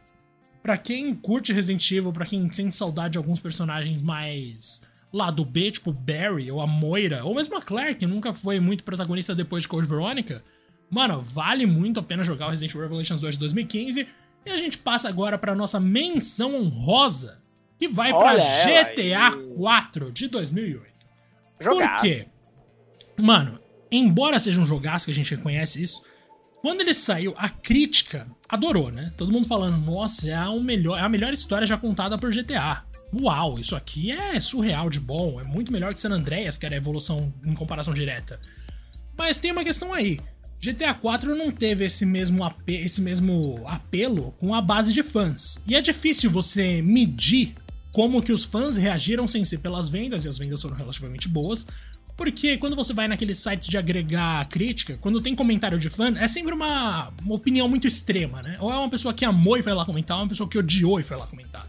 [0.67, 4.81] para quem curte Resident Evil, para quem sente saudade de alguns personagens mais
[5.13, 8.59] lá do B, tipo Barry ou a Moira, ou mesmo a Claire, que nunca foi
[8.59, 10.43] muito protagonista depois de Code Veronica,
[10.89, 14.07] mano, vale muito a pena jogar o Resident Evil Revelations 2 de 2015.
[14.45, 17.41] E a gente passa agora para nossa menção honrosa,
[17.77, 20.87] que vai para GTA 4 de 2008.
[21.59, 21.95] Jogaço.
[21.95, 22.27] Por quê?
[23.17, 23.59] Mano,
[23.91, 26.01] embora seja um jogaço que a gente reconhece isso,
[26.61, 29.13] quando ele saiu, a crítica adorou, né?
[29.17, 32.83] Todo mundo falando, nossa, é a, melhor, é a melhor história já contada por GTA.
[33.13, 36.75] Uau, isso aqui é surreal de bom, é muito melhor que San Andreas, que era
[36.75, 38.39] a evolução em comparação direta.
[39.17, 40.19] Mas tem uma questão aí.
[40.59, 45.59] GTA 4 não teve esse mesmo, esse mesmo apelo com a base de fãs.
[45.67, 47.53] E é difícil você medir
[47.91, 51.65] como que os fãs reagiram sem ser pelas vendas, e as vendas foram relativamente boas,
[52.15, 56.27] porque quando você vai naqueles sites de agregar crítica, quando tem comentário de fã, é
[56.27, 58.57] sempre uma, uma opinião muito extrema, né?
[58.59, 60.57] Ou é uma pessoa que amou e foi lá comentar, ou é uma pessoa que
[60.57, 61.65] odiou e foi lá comentar.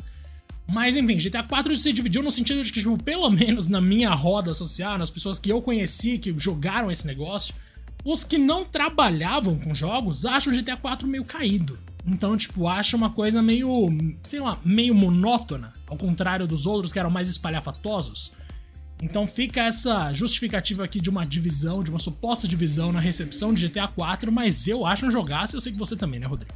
[0.67, 4.11] Mas enfim, GTA 4 se dividiu no sentido de que, tipo, pelo menos na minha
[4.11, 7.55] roda social, nas pessoas que eu conheci que jogaram esse negócio,
[8.11, 11.79] os que não trabalhavam com jogos acham o GTA 4 meio caído.
[12.07, 13.89] Então, tipo, acham uma coisa meio,
[14.23, 18.33] sei lá, meio monótona, ao contrário dos outros que eram mais espalhafatosos.
[19.03, 23.69] Então fica essa justificativa aqui de uma divisão, de uma suposta divisão na recepção de
[23.69, 26.55] GTA 4, mas eu acho um jogaço e eu sei que você também, né, Rodrigo?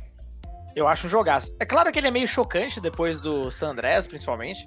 [0.74, 1.55] Eu acho um jogaço.
[1.61, 4.66] É claro que ele é meio chocante depois do San Andreas, principalmente.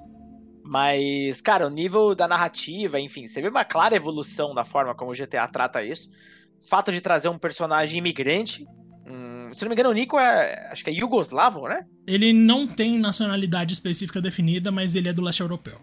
[0.64, 5.12] Mas, cara, o nível da narrativa, enfim, você vê uma clara evolução da forma como
[5.12, 6.12] o GTA trata isso.
[6.70, 8.66] Fato de trazer um personagem imigrante.
[9.08, 10.70] Hum, se não me engano, o Nico é.
[10.72, 11.86] Acho que é Yugoslavo, né?
[12.08, 15.80] Ele não tem nacionalidade específica definida, mas ele é do leste europeu.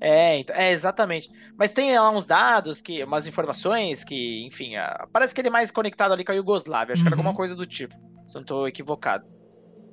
[0.00, 1.30] É, então, é, exatamente.
[1.58, 5.50] Mas tem lá uns dados, que, umas informações que, enfim, a, parece que ele é
[5.50, 6.94] mais conectado ali com a Yugoslávia.
[6.94, 7.04] Acho uhum.
[7.04, 7.36] que era alguma uhum.
[7.36, 7.94] coisa do tipo,
[8.26, 9.26] se não tô equivocado.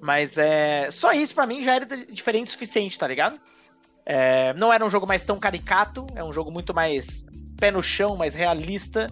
[0.02, 0.90] Mas é.
[0.92, 3.38] Só isso para mim já era diferente o suficiente, tá ligado?
[4.06, 7.26] É, não era um jogo mais tão caricato, é um jogo muito mais
[7.60, 9.08] pé no chão, mais realista.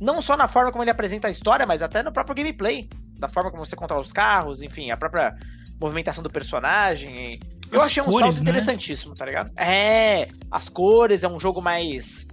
[0.00, 2.88] Não só na forma como ele apresenta a história, mas até no próprio gameplay.
[3.18, 5.36] Da forma como você controla os carros, enfim, a própria
[5.78, 7.38] movimentação do personagem.
[7.70, 8.50] Eu as achei um cores, salto né?
[8.50, 9.50] interessantíssimo, tá ligado?
[9.56, 12.26] É, as cores, é um jogo mais.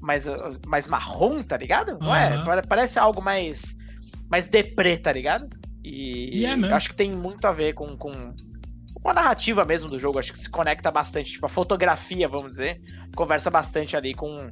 [0.00, 0.24] mais,
[0.66, 1.98] mais marrom, tá ligado?
[1.98, 2.14] Não uhum.
[2.14, 2.62] é?
[2.62, 3.76] Parece algo mais.
[4.28, 5.48] mais deprê, tá ligado?
[5.84, 8.12] E yeah, é acho que tem muito a ver com, com,
[8.94, 10.18] com a narrativa mesmo do jogo.
[10.18, 11.32] Acho que se conecta bastante.
[11.32, 12.80] Tipo, a fotografia, vamos dizer,
[13.14, 14.50] conversa bastante ali com,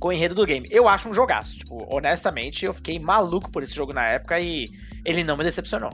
[0.00, 0.66] com o enredo do game.
[0.70, 1.58] Eu acho um jogaço.
[1.58, 4.68] Tipo, honestamente, eu fiquei maluco por esse jogo na época e
[5.04, 5.90] ele não me decepcionou.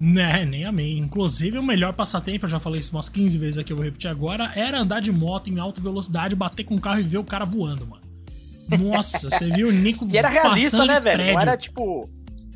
[0.00, 0.98] Né, nem amei.
[0.98, 4.10] Inclusive, o melhor passatempo, eu já falei isso umas 15 vezes aqui, eu vou repetir
[4.10, 7.24] agora, era andar de moto em alta velocidade, bater com o carro e ver o
[7.24, 8.02] cara voando, mano.
[8.78, 11.18] Nossa, você viu o Nico E era realista, né, velho?
[11.18, 11.34] Prédio.
[11.34, 12.08] Não era tipo,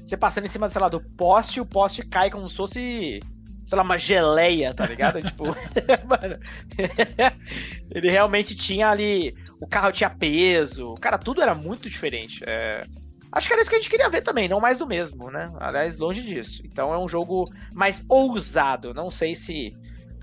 [0.05, 3.21] você passando em cima, sei lá, do poste e o poste cai como se fosse,
[3.65, 5.21] sei lá, uma geleia, tá ligado?
[5.23, 5.45] tipo,
[6.05, 6.39] mano,
[7.95, 12.43] ele realmente tinha ali, o carro tinha peso, cara, tudo era muito diferente.
[12.47, 12.87] É,
[13.33, 15.47] Acho que era isso que a gente queria ver também, não mais do mesmo, né?
[15.61, 16.63] Aliás, longe disso.
[16.65, 18.93] Então é um jogo mais ousado.
[18.93, 19.71] Não sei se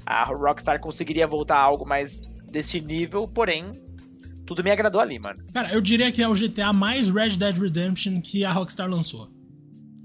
[0.06, 2.20] a Rockstar conseguiria voltar a algo mais
[2.52, 3.72] desse nível, porém,
[4.46, 5.40] tudo me agradou ali, mano.
[5.54, 9.30] Cara, eu diria que é o GTA mais Red Dead Redemption que a Rockstar lançou.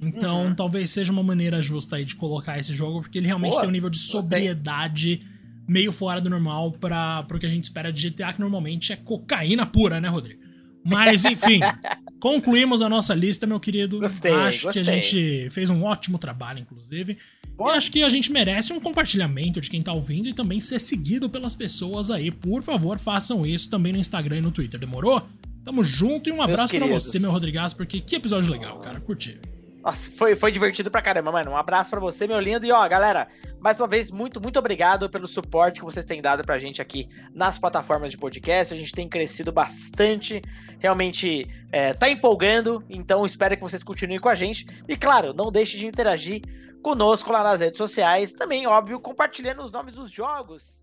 [0.01, 0.55] Então, uhum.
[0.55, 3.69] talvez seja uma maneira justa aí de colocar esse jogo, porque ele realmente Boa, tem
[3.69, 5.27] um nível de sobriedade.
[5.67, 8.97] Meio fora do normal para o que a gente espera de GTA, que normalmente é
[8.97, 10.43] cocaína pura, né, Rodrigo?
[10.85, 11.61] Mas, enfim,
[12.19, 14.01] concluímos a nossa lista, meu querido.
[14.01, 14.83] Gostei, acho gostei.
[14.83, 17.17] que a gente fez um ótimo trabalho, inclusive.
[17.59, 20.81] E acho que a gente merece um compartilhamento de quem tá ouvindo e também ser
[20.81, 22.31] seguido pelas pessoas aí.
[22.31, 24.81] Por favor, façam isso também no Instagram e no Twitter.
[24.81, 25.23] Demorou?
[25.65, 29.01] Tamo junto e um abraço para você, meu Rodrigues, porque que episódio legal, cara.
[29.01, 29.39] Curti.
[29.83, 31.51] Nossa, foi, foi divertido pra caramba, mano.
[31.51, 32.65] Um abraço para você, meu lindo.
[32.65, 33.27] E ó, galera,
[33.59, 37.09] mais uma vez, muito, muito obrigado pelo suporte que vocês têm dado pra gente aqui
[37.35, 38.73] nas plataformas de podcast.
[38.73, 40.41] A gente tem crescido bastante.
[40.79, 42.85] Realmente é, tá empolgando.
[42.89, 44.67] Então, espero que vocês continuem com a gente.
[44.89, 46.43] E claro, não deixe de interagir
[46.81, 48.33] conosco lá nas redes sociais.
[48.33, 50.82] Também, óbvio, compartilhando os nomes dos jogos